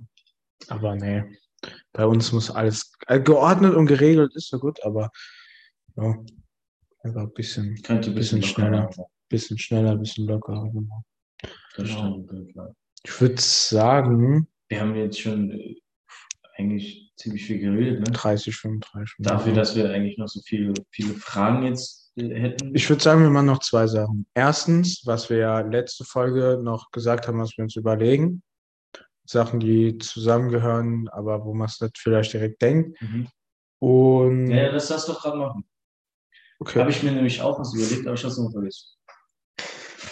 [0.68, 1.24] Aber nee,
[1.92, 5.10] bei uns muss alles äh, geordnet und geregelt ist so gut, aber
[5.96, 6.14] ja,
[7.02, 8.90] einfach ein bisschen, Könnte ein bisschen, Bisschen schneller.
[8.92, 9.04] sein.
[9.28, 10.68] bisschen schneller, ein bisschen lockerer.
[10.70, 11.02] Genau.
[11.76, 12.22] Das Genau.
[12.24, 12.74] stimmt, klar.
[13.04, 15.76] Ich würde sagen, Wir haben jetzt schon äh,
[16.56, 18.04] eigentlich ziemlich viel geredet, ne?
[18.12, 22.74] 30, 35 Dafür, dass wir eigentlich noch so viele, viele Fragen jetzt äh, hätten.
[22.74, 24.26] Ich würde sagen, wir machen noch zwei Sachen.
[24.34, 28.42] Erstens, was wir ja letzte Folge noch gesagt haben, was wir uns überlegen.
[29.24, 33.00] Sachen, die zusammengehören, aber wo man es nicht vielleicht direkt denkt.
[33.00, 33.28] Mhm.
[33.78, 35.64] Und Ja, ja, lass das doch gerade machen.
[36.58, 38.88] okay, Habe ich mir nämlich auch was überlegt, aber ich habe es noch vergessen.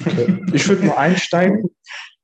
[0.07, 0.45] Okay.
[0.53, 1.71] ich würde nur einsteigen.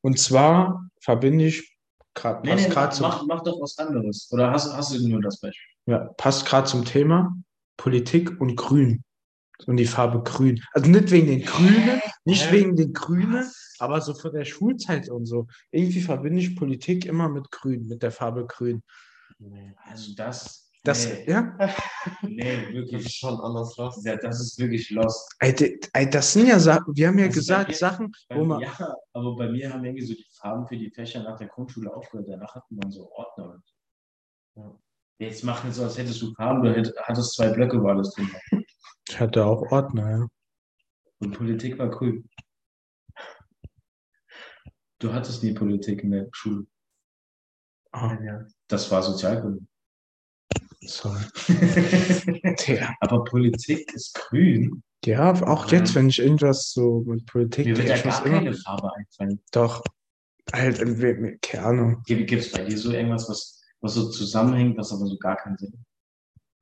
[0.02, 1.76] Und zwar verbinde ich
[2.14, 4.28] gerade Nee, nee, mach, zum, mach, mach doch was anderes.
[4.30, 5.76] Oder hast, hast du nur das Beispiel?
[5.86, 7.34] ja, passt gerade zum Thema
[7.76, 9.02] Politik und Grün.
[9.66, 10.62] Und die Farbe Grün.
[10.72, 15.24] Also nicht wegen den Grünen, nicht wegen den Grünen, aber so von der Schulzeit und
[15.24, 15.46] so.
[15.70, 18.82] Irgendwie verbinde ich Politik immer mit Grün, mit der Farbe Grün.
[19.84, 20.65] Also das.
[20.86, 21.56] Das, nee, ja,
[22.22, 23.14] nee, Das ist wirklich.
[23.16, 24.04] schon anders los.
[24.04, 25.34] Ja, das ist wirklich lost.
[25.40, 28.44] ey, de- ey, das sind ja Sachen, wir haben ja Also gesagt, mir- Sachen, wo
[28.44, 28.72] man, ja,
[29.12, 32.28] aber bei mir haben irgendwie so die Farben für die Fächer nach der Grundschule aufgehört.
[32.28, 33.60] Danach hatten wir so Ordner.
[34.54, 34.78] Ja.
[35.18, 38.40] Jetzt machen so, als hättest du Farben, du hattest zwei Blöcke, wo alles drin war.
[39.08, 40.26] ich hatte auch Ordner, ja.
[41.18, 42.22] Und Politik war cool.
[44.98, 46.66] Du hattest nie Politik in der Schule.
[47.92, 48.46] Ah, Ja.
[48.68, 49.66] Das war Sozialkunde.
[50.82, 51.20] Sorry.
[52.56, 52.94] Tja.
[53.00, 54.82] Aber Politik ist grün.
[55.04, 58.54] Ja, auch jetzt, wenn ich irgendwas so mit Politik, Mir wird ja gar immer, keine
[58.54, 59.40] Farbe einfallen.
[59.52, 59.82] doch,
[60.52, 62.02] halt, äh, keine Ahnung.
[62.06, 65.56] Gibt es bei dir so irgendwas, was, was so zusammenhängt, was aber so gar keinen
[65.58, 65.86] Sinn macht?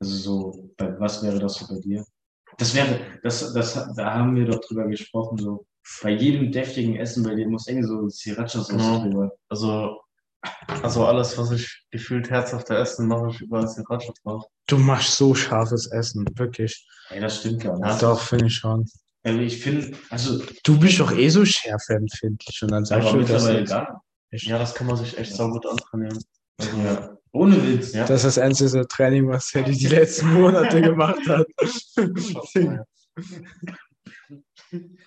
[0.00, 2.04] Also so, bei, was wäre das so bei dir?
[2.58, 5.66] Das wäre, das, das, da haben wir doch drüber gesprochen, so
[6.02, 9.00] bei jedem deftigen Essen bei dir muss irgendwie so Sriracha-Sauce Genau.
[9.02, 9.32] drüber.
[9.48, 10.00] Also,
[10.82, 14.44] also alles, was ich gefühlt herzhafter esse, mache ich über Sriracha drauf.
[14.66, 16.86] Du machst so scharfes Essen, wirklich.
[17.10, 18.02] Ey, das stimmt gar Ja, nicht.
[18.02, 18.88] Doch, finde ich schon.
[19.22, 23.64] Also ich finde, also, Du bist doch eh so schärfeempfindlich und dann sagst aber du,
[23.64, 24.46] gar nicht.
[24.46, 26.22] Ja, das kann man sich echt so gut antrainieren.
[26.58, 27.16] Also, Ja.
[27.32, 27.92] Ohne Witz.
[27.92, 28.04] Ja.
[28.06, 31.46] das ist das einzige Training, was Teddy die letzten Monate gemacht hat.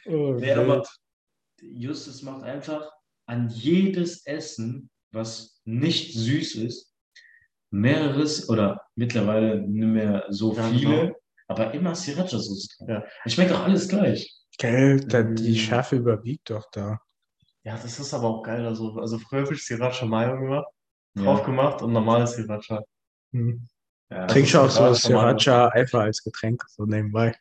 [0.06, 0.84] oh, Nee, aber.
[1.62, 2.92] Justus macht einfach
[3.28, 6.94] an jedes Essen, was nicht süß ist,
[7.70, 11.16] mehreres oder mittlerweile nicht mehr so Ja, viele, genau.
[11.48, 12.88] aber immer Sriracha-Sauce drin.
[12.90, 13.04] Ja.
[13.26, 14.34] Es schmeckt auch alles gleich.
[14.58, 15.58] Gell, da, die.
[15.58, 17.00] Schärfe überwiegt doch da.
[17.64, 18.66] Ja, das ist aber auch geil.
[18.66, 20.68] Also, also früher habe ich Sriracha Mayo gemacht,
[21.16, 21.24] Ja.
[21.24, 22.82] drauf gemacht und normales Sriracha.
[23.34, 23.68] Hm.
[24.10, 24.26] Ja.
[24.28, 24.94] Trinkst du auch so.
[24.94, 27.36] Sriracha einfach als Getränk, so nebenbei.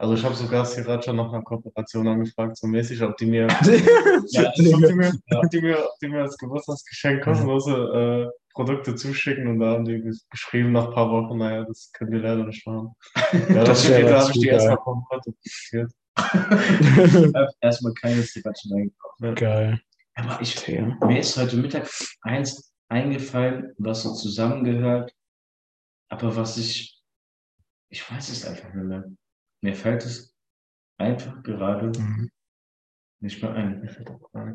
[0.00, 3.46] Also ich habe sogar Sriracha nach einer Kooperation angefragt, so mäßig, ob die mir,
[4.30, 4.62] Ja, ob die
[4.94, 9.72] mir, ob die mir, ob die mir als Geburtstagsgeschenk kostenlose äh, Produkte zuschicken und da
[9.72, 12.94] haben die ges- geschrieben nach ein paar Wochen, naja, das können wir leider nicht machen.
[13.54, 15.92] Ja, Das wär da aber habe ich die erstmal vom Konto fixiert.
[17.60, 19.36] Erstmal keine Sriracha reingekauft.
[19.38, 19.80] Geil.
[20.14, 21.88] Aber ich, mir ist heute Mittag
[22.22, 25.14] eins eingefallen, was so zusammengehört,
[26.08, 27.00] aber was ich,
[27.90, 29.04] ich weiß es einfach nicht mehr.
[29.62, 30.34] Mir fällt es
[30.98, 32.30] einfach gerade Mhm.
[33.20, 33.88] nicht mehr ein.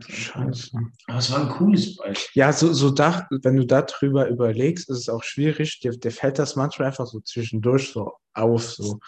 [0.01, 0.71] Scheiße.
[1.07, 2.41] Aber es war ein cooles Beispiel.
[2.41, 5.79] Ja, so, so dach, wenn du darüber überlegst, ist es auch schwierig.
[5.81, 8.63] Dir, dir fällt das manchmal einfach so zwischendurch so auf.
[8.63, 8.99] So.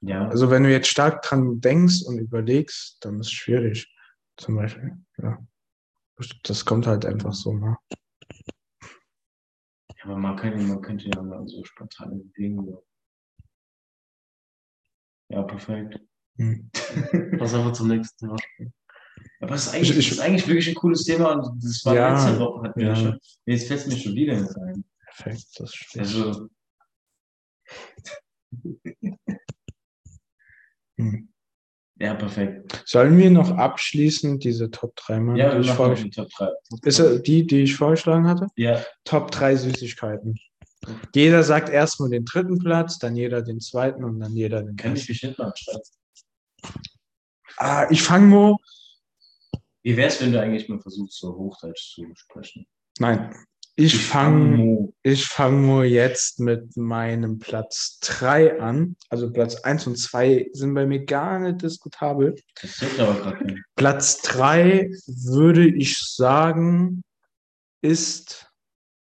[0.00, 3.94] Ja, Also wenn du jetzt stark dran denkst und überlegst, dann ist es schwierig.
[4.36, 4.96] Zum Beispiel.
[5.18, 5.38] Ja.
[6.44, 7.76] Das kommt halt einfach so, ne?
[10.02, 12.66] Aber man könnte, man könnte ja mal so spontane Bewegungen.
[12.66, 12.84] so.
[15.32, 15.98] Ja, perfekt.
[16.38, 16.70] Hm.
[17.38, 18.72] Lass einfach zum nächsten Thema springen.
[19.40, 22.10] Aber es ist eigentlich, Ich- ist eigentlich wirklich ein cooles Thema und das war Ja,
[22.12, 22.96] letzte Woche hatten wir ja.
[22.96, 23.18] schon.
[23.46, 24.84] Jetzt fällt es mir schon wieder nicht ein.
[25.06, 26.04] Perfekt, das stimmt.
[26.06, 26.48] Also,
[30.98, 31.28] Hm.
[31.98, 32.82] ja, perfekt.
[32.86, 35.36] Sollen wir noch abschließend diese Top 3 machen?
[35.36, 36.48] Ja, die wir ich machen vorge- noch die Top 3.
[36.84, 38.48] Ist die, die ich vorgeschlagen hatte?
[38.56, 40.38] Ja, Top 3 Süßigkeiten.
[41.14, 44.92] Jeder sagt erstmal den dritten Platz, dann jeder den zweiten und dann jeder den kann
[44.94, 45.12] ich ersten.
[45.12, 45.82] mich hinten anschreiben.
[47.56, 48.56] Ah, ich fange mal.
[49.82, 52.66] Wie wär's, wenn du eigentlich mal versuchst, so Hochdeutsch zu sprechen?
[52.98, 53.34] Nein,
[53.74, 58.96] ich fang fange ich fang mal jetzt mit meinem Platz 3 an.
[59.08, 62.36] Also Platz 1 und 2 sind bei mir gar nicht diskutabel.
[62.60, 63.62] Das hilft aber gerade nicht.
[63.76, 67.02] Platz 3 würde ich sagen,
[67.80, 68.46] ist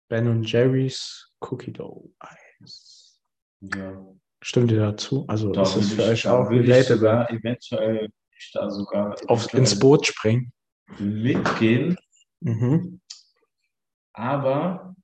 [0.08, 3.20] Ben Jerry's Cookie Dough Eis.
[3.62, 4.06] Ja.
[4.42, 5.26] Stimmt ihr dazu?
[5.28, 6.98] Also Da ist es für euch auch relatable?
[6.98, 10.52] sogar eventuell ich da sogar Auf, eventuell ins Boot springen.
[11.00, 11.96] mitgehen,
[12.42, 13.00] Mhm.
[14.14, 14.96] aber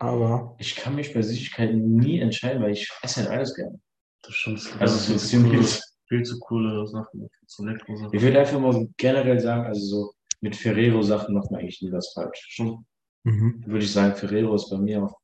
[0.00, 3.80] Aber ich kann mich bei Süßigkeiten nie entscheiden, weil ich esse halt alles gerne.
[4.22, 4.58] Das stimmt.
[4.58, 8.14] es Also viel zu ziemlich- coole, viel zu coole Sachen, viel zu leckere Sachen.
[8.14, 12.12] Ich würde einfach mal generell sagen, also so mit Ferrero-Sachen macht man eigentlich nie was
[12.12, 12.46] falsch.
[12.50, 12.84] Schon
[13.24, 13.62] mhm.
[13.66, 15.14] Würde ich sagen, Ferrero ist bei mir auf,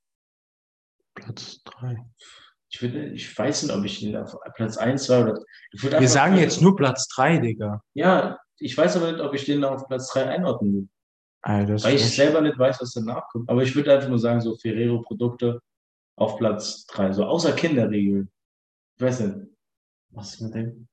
[1.14, 1.96] Platz 3.
[2.68, 5.40] ich würde, ich weiß nicht, ob ich ihn auf Platz 1, 2 oder,
[5.72, 7.80] Wir sagen jetzt nur Platz 3, Digga.
[7.94, 10.88] Ja, ich weiß aber nicht, ob ich den auf Platz 3 einordnen will.
[11.42, 13.50] Alter, Weil ich ist selber nicht weiß, was danach kommt.
[13.50, 15.60] Aber ich würde einfach nur sagen, so Ferrero-Produkte
[16.16, 17.12] auf Platz 3.
[17.12, 18.28] So außer Kinderriegel.
[18.96, 19.48] Ich weiß nicht.
[20.10, 20.88] was mit dem?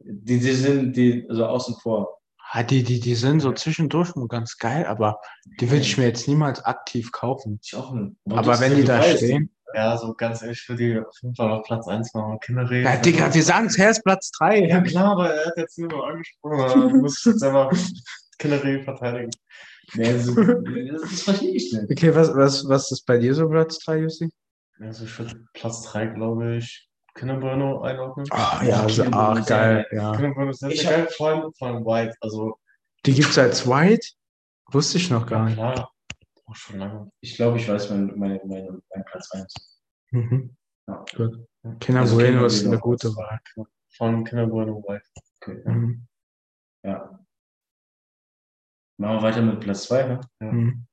[0.00, 2.18] Die, die sind die, also außen vor.
[2.56, 5.18] Ah, die, die, die sind so zwischendurch nur ganz geil, aber
[5.58, 7.58] die würde ich mir jetzt niemals aktiv kaufen.
[7.60, 8.14] Ich auch nicht.
[8.30, 9.50] Aber wenn die da weißt, stehen.
[9.74, 12.38] Ja, so ganz ehrlich, für die auf jeden Fall auf Platz 1 machen.
[12.38, 12.84] Kinderreden.
[12.84, 14.68] Ja, Digga, wir sagen es, er ist Platz 3.
[14.68, 16.60] Ja, klar, aber er hat jetzt nur noch angesprochen.
[16.60, 17.72] aber Du musst jetzt einfach
[18.38, 19.30] Kinderreden verteidigen.
[19.94, 20.26] Nee, das,
[21.10, 21.90] das verstehe ich nicht.
[21.90, 24.30] Okay, was, was, was ist bei dir so Platz 3, Jussi?
[24.78, 28.26] Also ich würde Platz 3, glaube ich, Kinderbueno einordnen.
[28.30, 30.12] Ah, ja, also, ach, ist sehr geil, ja.
[30.12, 32.16] Kinderbueno ist sehr, Ich sehr geil, vor allem, vor allem White.
[32.20, 32.58] Also,
[33.06, 34.06] Die gibt's als White?
[34.72, 35.54] Wusste ich noch gar ja, nicht.
[35.54, 35.92] klar.
[36.46, 37.10] Auch schon lange.
[37.20, 39.54] Ich glaube, ich weiß mein, meine, meine, mein Platz 1.
[40.10, 40.56] Mhm.
[40.86, 41.04] Ja.
[41.16, 41.46] Gut.
[41.80, 43.40] Kinder Also Bueno Kinder ist Bueno eine gute Wahl.
[43.96, 45.06] Vor allem Kinderbueno White.
[45.40, 45.62] Okay.
[45.64, 46.06] Mhm.
[46.82, 47.18] Ja.
[48.98, 50.06] Machen wir weiter mit Platz 2.
[50.06, 50.20] Ne?
[50.40, 50.86] Mhm.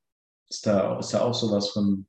[0.49, 2.07] Ist, da, ist da auch sowas von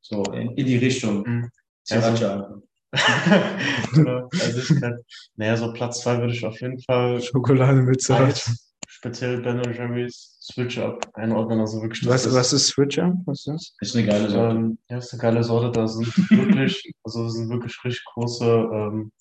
[0.00, 1.22] so in, in die Richtung.
[1.22, 1.50] Mhm.
[1.86, 2.34] Sriracha.
[2.34, 2.62] Also
[2.92, 4.98] ich kann,
[5.36, 8.08] naja, so Platz 2 würde ich auf jeden Fall Schokolade mit.
[8.10, 11.60] Eis, speziell Ben Jerry's Switch Up einordnen.
[11.60, 13.14] Also wirklich, das Was, ist, was ist Switcher?
[13.24, 13.74] Was ist das?
[13.80, 14.56] Ist eine geile Sorte.
[14.56, 15.70] Ähm, ja, ist eine geile Sorte.
[15.70, 19.12] Da sind wirklich, also es sind wirklich richtig große, ähm,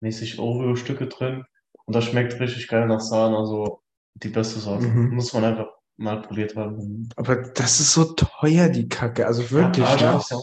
[0.00, 1.44] mäßig Oreo-Stücke drin.
[1.86, 3.36] Und das schmeckt richtig geil nach Sahne.
[3.36, 3.80] Also
[4.14, 4.86] die beste Sorte.
[4.86, 5.14] Mhm.
[5.14, 7.08] Muss man einfach mal probiert haben.
[7.16, 9.26] Aber das ist so teuer, die Kacke.
[9.26, 9.86] Also wirklich.
[9.86, 10.18] aber- ne?
[10.18, 10.38] ist ja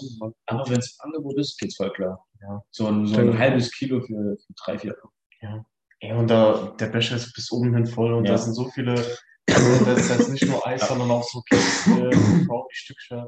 [0.46, 2.26] Aber wenn es im Angebot ist, geht's voll klar.
[2.42, 2.64] Ja.
[2.72, 5.64] So ein, so ein halbes Kilo für, für drei, vier Euro.
[6.00, 8.32] Ey, und da, der Becher ist bis oben hin voll und Ja.
[8.32, 12.10] da sind so viele, also da ist jetzt nicht nur Eis, sondern auch so Kekse,
[12.48, 13.26] Brownie-Stückchen.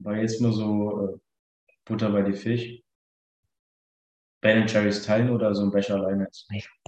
[0.00, 1.18] War jetzt nur so äh,
[1.84, 2.82] Butter bei die Fisch.
[4.42, 6.28] Ben Jerry's teilen oder so ein Becher alleine?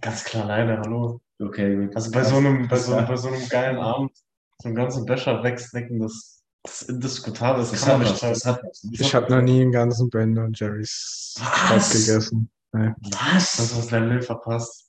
[0.03, 1.21] Ganz klar alleine, hallo.
[1.41, 1.89] Okay.
[1.95, 3.03] Also bei so einem, bei so, Ja.
[3.03, 4.13] bei so einem geilen Abend,
[4.61, 6.38] so einen ganzen Becher wegsnacken, das,
[6.69, 8.23] das ist indiskutabel, das, Das kann man nicht.
[8.23, 8.87] Das hat was.
[8.93, 11.35] Ich habe noch nie einen ganzen Ben und Jerry's
[11.71, 11.91] Was?
[11.93, 12.51] Gegessen.
[12.73, 13.75] Das Was?
[13.75, 14.89] hast dein Leben verpasst.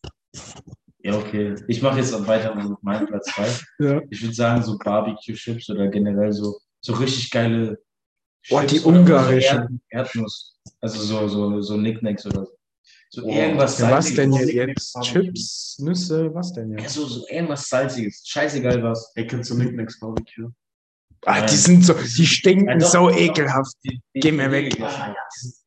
[1.01, 1.55] Ja, okay.
[1.67, 3.47] Ich mache jetzt weiter mit meinem Platz 2.
[3.79, 4.01] Ja.
[4.09, 7.79] Ich würde sagen, so Barbecue-Chips oder generell so, so richtig geile
[8.51, 9.57] Oh, die ungarischen.
[9.57, 10.57] So Erd Erdnuss.
[10.81, 12.51] Also so, so, so Nicknacks oder so.
[13.11, 13.29] So Oh.
[13.33, 14.93] irgendwas Ja, was denn jetzt?
[14.93, 15.23] Barbecue.
[15.23, 16.93] Chips, Nüsse, was denn Ja, jetzt?
[16.93, 18.21] so, so irgendwas Salziges.
[18.25, 19.11] Scheißegal was.
[19.15, 20.49] Ey, kennst du Nicknacks Barbecue?
[21.25, 23.73] Ah, die sind so, die stinken Ja, doch, so doch, ekelhaft.
[23.83, 24.77] Die, die, Geh mir weg.
[24.79, 25.15] Ja,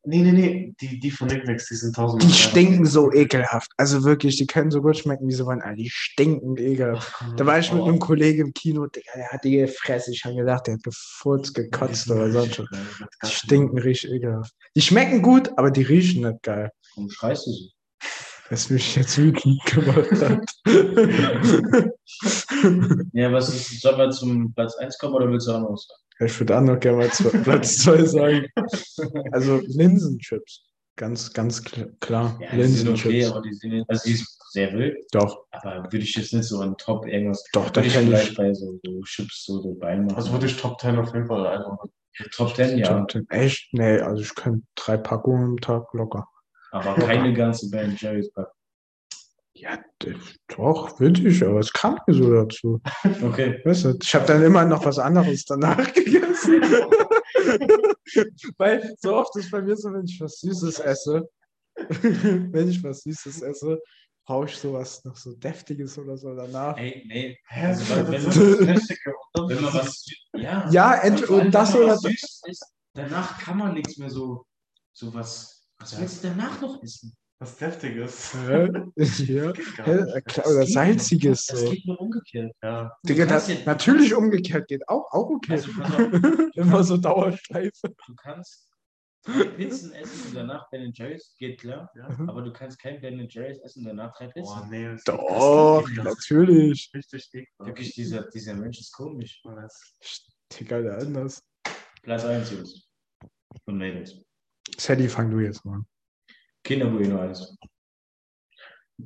[0.05, 3.71] Nee, nee, nee, die, die von Nicknacks, die sind tausendmal Die stinken so ekelhaft.
[3.77, 5.61] Also wirklich, die können so gut schmecken, wie sie wollen.
[5.61, 7.13] Aber die stinken ekelhaft.
[7.19, 9.01] Ach, Da war ich mit einem Kollegen im Kino, der
[9.31, 10.13] hat die gefressen.
[10.13, 12.69] Ich habe gedacht, der hat gefurzt, gekotzt oder sonst was.
[13.23, 14.53] Die stinken richtig ekelhaft.
[14.75, 16.69] Die schmecken gut, aber die riechen nicht geil.
[16.95, 17.72] Warum schreist du so?
[18.53, 20.47] Was mich jetzt wütend gemacht hat.
[23.13, 25.87] Ja, was ist, sollen wir zum Platz 1 kommen oder willst du auch noch was
[25.87, 26.27] sagen?
[26.29, 28.45] ich würde auch noch gerne mal zu Platz 2 sagen.
[29.31, 30.65] Also Linsenchips.
[30.95, 32.39] Ganz, ganz kl- klar.
[32.39, 33.31] Ja, die sind okay, Linsenchips.
[33.31, 36.59] aber die sind, also die ist sehr wild, Doch, aber würde ich jetzt nicht so
[36.59, 40.15] an Top irgendwas, doch, da würde ich vielleicht bei so, so Chips so dabei machen.
[40.15, 41.91] Also würde ich Top 10 auf jeden Fall einordnen.
[42.35, 42.99] Top 10, ja.
[42.99, 43.27] Top 10.
[43.31, 43.69] Echt?
[43.73, 46.27] Nee, also ich könnte drei Packungen am Tag locker.
[46.73, 48.47] Aber keine ganze Ben Jerry's Pack.
[49.55, 49.77] Ja,
[50.47, 52.81] doch, würde ich, aber es kam mir so dazu.
[53.21, 53.61] Okay.
[53.63, 56.63] Weißt du, ich habe dann immer noch was anderes danach gegessen.
[58.57, 61.29] Weil so oft ist bei mir so, wenn ich was Süßes esse,
[61.75, 63.79] wenn ich was Süßes esse,
[64.25, 66.75] brauche ich sowas noch so Deftiges oder so danach.
[66.77, 67.37] Ey, nee.
[67.49, 68.89] Also, das wenn, ist
[69.33, 70.05] das man, was.
[70.33, 74.47] Ja, Ja, und das oder Süßes isst, danach kann man nichts mehr so.
[74.93, 75.62] So was.
[75.83, 77.13] Was willst du danach noch essen?
[77.39, 78.33] Was Deftiges.
[78.35, 78.69] Hä?
[79.27, 79.51] ja.
[79.51, 79.75] Nicht.
[79.75, 80.05] Klar, Oder
[80.59, 81.71] Das geht Salziges Das so.
[81.71, 82.55] geht nur umgekehrt.
[82.63, 82.95] Ja.
[83.03, 85.53] Digga, das, ja- natürlich umgekehrt geht auch, auch okay.
[85.53, 85.99] Also, auf,
[86.55, 87.89] Immer so Dauerschleife.
[88.07, 88.69] du kannst
[89.25, 91.91] drei Pizzen essen und danach Ben Jerry's, geht klar.
[91.95, 92.07] ja.
[92.27, 94.43] Aber du kannst kein Ben Jerry's essen und danach drei Pizzen.
[94.43, 94.85] Boah, nee.
[94.85, 96.91] das- Doch, das natürlich.
[96.93, 97.59] Richtig ekelhaft.
[97.59, 99.41] Wirklich, dieser, dieser Mensch ist komisch.
[100.57, 101.41] Digga, der anders.
[102.03, 102.87] Platz 1, Jungs.
[103.65, 104.15] Und Mädels.
[104.77, 105.85] Sadie, fang du jetzt mal an.
[106.63, 107.55] Kinder Bueno Eis.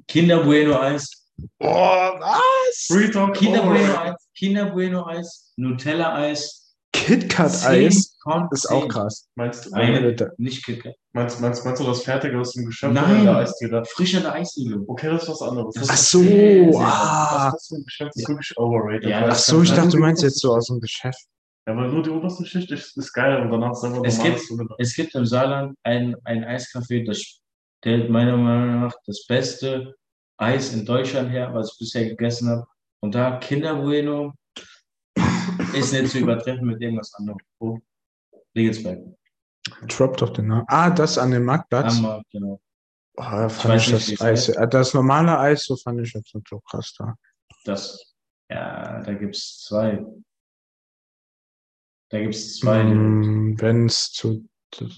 [0.08, 1.28] Kinder Bueno Eis.
[1.60, 2.86] Oh, was?
[2.88, 3.36] Free Talk.
[3.36, 3.74] Kinder over.
[3.74, 4.28] Bueno Eis.
[4.36, 5.54] Kinder Bueno Eis.
[5.58, 6.64] Nutella Eis.
[6.94, 8.90] KitKat-Eis 10 von ist auch 10.
[8.90, 9.30] krass.
[9.36, 10.96] Meinst du, Eine, nicht KitKat.
[11.14, 13.22] meinst, meinst, meinst du das Fertige aus dem Geschäft Nein.
[13.22, 13.86] oder Eisdiele?
[13.86, 14.84] Frisch an der Eisdiele.
[14.88, 15.76] Okay, das ist was anderes.
[15.76, 17.52] Das Ach so, sehr, sehr ah.
[17.52, 19.10] Das ist ein Geschäft, das ist wirklich overrated.
[19.10, 21.28] Ja, Ach so, ich dachte, du meinst jetzt so aus dem Geschäft.
[21.68, 24.42] Ja, weil nur die oberste Schicht ist, ist geil und danach einfach Es gibt-.
[24.78, 27.42] Es gibt im Saarland ein, ein Eiscafé, das
[27.80, 29.94] stellt meiner Meinung nach das beste
[30.38, 32.66] Eis in Deutschland her, was ich bisher gegessen habe.
[33.02, 34.34] Und da Kinder Bueno
[35.74, 37.40] ist nicht zu übertreffen mit irgendwas anderem.
[37.60, 37.80] Wo?
[38.56, 39.00] Regensberg.
[39.88, 40.66] Drop doch den Namen.
[40.68, 41.98] Ah, das an dem Marktplatz.
[41.98, 42.62] Hammer, genau.
[43.18, 44.70] Oh, da Ich fand ich nicht, wie das Eis.
[44.70, 47.16] Das normale Eis, so fand ich jetzt nicht so krass da.
[47.66, 48.16] Das,
[48.50, 50.06] ja, da gibt es zwei.
[52.10, 52.84] Da gibt es zwei.
[52.84, 54.48] Wenn es zu.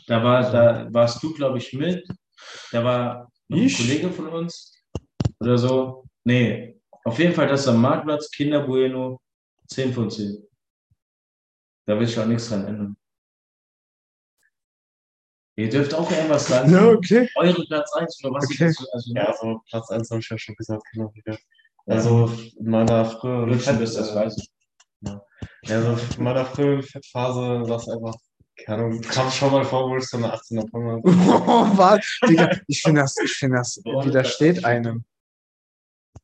[0.07, 2.07] Da, war, da warst du, glaube ich, mit.
[2.71, 3.77] Da war noch ein Ich?
[3.77, 4.73] Kollege von uns
[5.39, 6.05] oder so.
[6.23, 9.19] Nee, auf jeden Fall das am Marktplatz, Kinder Bueno,
[9.67, 10.43] 10 von 10.
[11.85, 12.95] Da will ich auch nichts dran ändern.
[15.55, 16.71] Ihr dürft auch irgendwas sagen.
[16.71, 17.29] Ja, okay.
[17.35, 18.67] Eure Platz 1 oder was Okay.
[18.67, 21.13] dazu, also Ja, also Platz 1 habe ich ja schon gesagt, genau.
[21.85, 24.49] Also in meiner früheren bis das äh, weiß ich.
[25.01, 25.21] Ja,
[25.67, 28.15] also in meiner frühen Fettphase war es einfach,
[28.65, 31.01] keine Ahnung, kam schon mal vor, wo ich so eine 18er Pommes.
[31.05, 32.19] Oh, was?
[32.27, 35.03] Digga, ich finde das, ich finde das widersteht einem.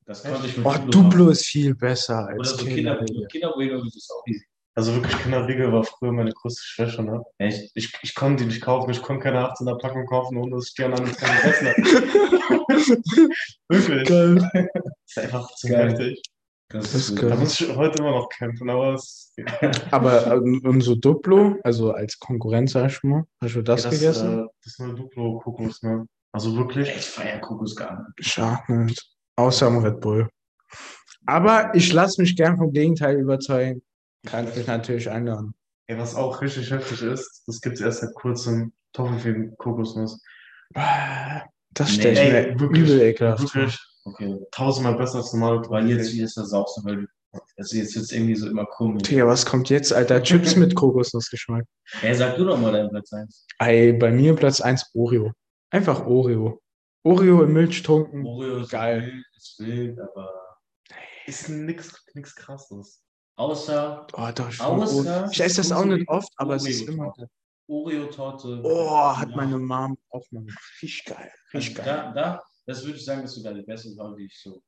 [0.06, 3.28] Das konnte ich mit Oh, Duplo Duplo ist viel besser Oder als so Kinder, Kinder.
[3.28, 4.46] Kinder Bueno ist auch easy.
[4.78, 7.24] Also wirklich Kinderriegel war früher meine größte Schwäche, ne?
[7.38, 7.72] Echt?
[7.76, 10.74] Ich, ich konnte die nicht kaufen, ich konnte keine 18er Packung kaufen, ohne dass ich
[10.74, 11.82] die anderen nicht gegessen habe.
[13.70, 14.08] Wirklich.
[14.08, 14.52] Geil.
[15.16, 16.22] Das ist einfach zu heftig.
[16.70, 17.22] Das Das ist.
[17.22, 19.34] Da muss ich heute immer noch kämpfen, aber es
[19.92, 24.40] Aber ähm, so Duplo, also als Konkurrenz, sag ich mal, hast du das, das, gegessen?
[24.40, 26.08] Äh, das ist eine Duplo-Kokos, ne?
[26.32, 26.90] Also wirklich.
[26.90, 28.30] Ich feiere Kokos gar nicht.
[28.30, 29.06] Schade nicht.
[29.38, 30.30] Außer am Red Bull.
[31.26, 33.82] Aber ich lasse mich gern vom Gegenteil überzeugen.
[34.26, 35.54] Kann ich natürlich ändern.
[35.88, 40.22] Ey, was auch richtig heftig ist, das gibt es erst seit kurzem Toffee Kokosnuss.
[40.74, 43.62] Das Nee, stelle ich ey, mir wirklich, übel ekelhaft vor.
[43.62, 44.40] Wirklich Okay.
[44.52, 47.08] tausendmal besser als normale Weil jetzt wie ist das saust, weil du,
[47.58, 49.04] das ist jetzt, jetzt irgendwie so immer komisch.
[49.04, 50.22] Digga, was kommt jetzt, Alter?
[50.22, 51.66] Chips mit Kokosnussgeschmack.
[52.02, 53.48] Ey, sag du doch mal deinen Platz 1.
[53.60, 55.32] Ey, bei mir Platz 1 Oreo.
[55.72, 56.62] Einfach Oreo.
[57.04, 58.26] Oreo im Milch tunken.
[58.26, 59.02] Oreo ist Geil.
[59.08, 60.32] wild, ist wild, aber
[61.26, 63.02] Ist nix, nix krasses.
[63.38, 67.12] außer, Oh, doch, ich, außer ich esse das auch nicht oft, aber es ist immer.
[67.68, 68.62] Oreo-Torte.
[68.64, 69.36] Oh, hat Ja.
[69.36, 70.46] meine Mom auch mal.
[70.82, 71.32] Richtig geil.
[71.54, 71.86] Also Richtig geil.
[71.86, 74.62] da, da, das würde ich sagen, dass du da die beste Wahl, die ich so,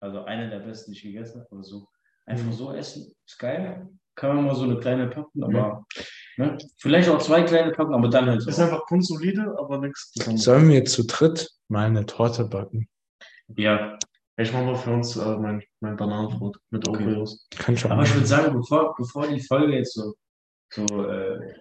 [0.00, 1.88] also eine der besten, die ich gegessen habe, aber so,
[2.26, 2.52] einfach Mhm.
[2.52, 3.88] so essen, ist geil.
[4.14, 5.84] Kann man mal so eine kleine packen, aber,
[6.38, 6.56] ne?
[6.78, 8.62] vielleicht auch zwei kleine packen, aber dann halt Ist so.
[8.62, 10.44] einfach grundsolide, aber nichts Besonderes.
[10.44, 12.88] Sollen wir zu dritt mal eine Torte backen?
[13.56, 13.98] Ja,
[14.38, 17.04] Ich mache mal für uns äh, mein, mein Bananenbrot mit Okay.
[17.04, 17.46] Oreos.
[17.56, 17.92] Kann schon.
[17.92, 20.14] aber ich würde sagen, bevor, bevor die Folge jetzt so,
[20.72, 21.54] so äh,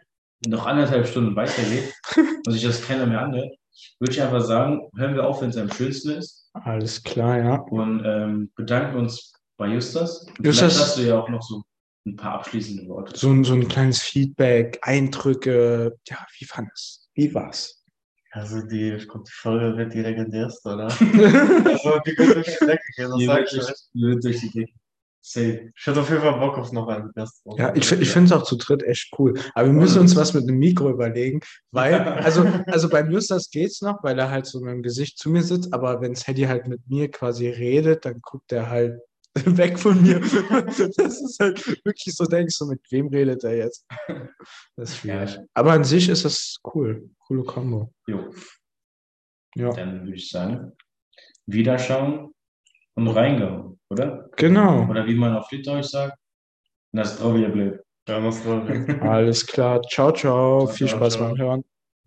[0.48, 1.94] noch anderthalb Stunden weitergeht
[2.46, 3.54] und sich das keiner mehr anhört,
[4.00, 7.56] würde ich einfach sagen, hören wir auf, wenn es am schönsten ist Alles klar, ja.
[7.56, 10.26] und ähm, bedanken uns bei Justas.
[10.38, 11.64] Und Justas- Vielleicht hast du ja auch noch so
[12.08, 13.18] ein paar abschließende Worte.
[13.18, 15.98] So, ein- so ein kleines Feedback, Eindrücke.
[16.08, 17.82] Ja, wie fandest Wie war's?
[18.32, 20.84] Also die, ich glaube, die Folge wird die legendärste, oder?
[20.90, 23.66] also die wird durch die Decke gehen, das sag ich euch.
[23.66, 24.74] durch, hier wird durch die Decke.
[25.28, 25.72] Safe.
[25.76, 27.42] Ich hätte auf jeden Fall Bock auf noch einen Gast.
[27.58, 29.34] Ja, ich, ich finde es auch zu dritt echt cool.
[29.56, 31.40] Aber wir müssen uns was mit einem Mikro überlegen,
[31.72, 35.32] weil, also, also beim Justas geht's noch, weil er halt so mit dem Gesicht zu
[35.32, 39.00] mir sitzt, aber wenn Sadie halt mit mir quasi redet, dann guckt er halt
[39.34, 40.22] weg von mir.
[40.96, 43.84] Das ist halt wirklich so, denkst du, mit wem redet er jetzt?
[44.76, 45.34] Das ist schwierig.
[45.34, 45.44] Ja.
[45.56, 47.10] Aber an sich ist das cool.
[47.28, 47.92] Coole Kombo.
[48.06, 48.30] Jo,
[49.56, 50.74] Ja, dann würde ich sagen,
[51.48, 52.32] wiederschauen
[52.94, 54.30] und reingehauen, oder?
[54.36, 54.88] genau.
[54.90, 56.18] Oder wie man auf Litauisch sagt,
[56.92, 57.82] na zdrowie blöd.
[58.08, 58.18] Ja,
[59.02, 59.82] Alles klar.
[59.82, 60.66] Ciao, ciao.
[60.66, 61.28] Ciao, Viel ciao, Spaß ciao.
[61.28, 61.64] beim Hören.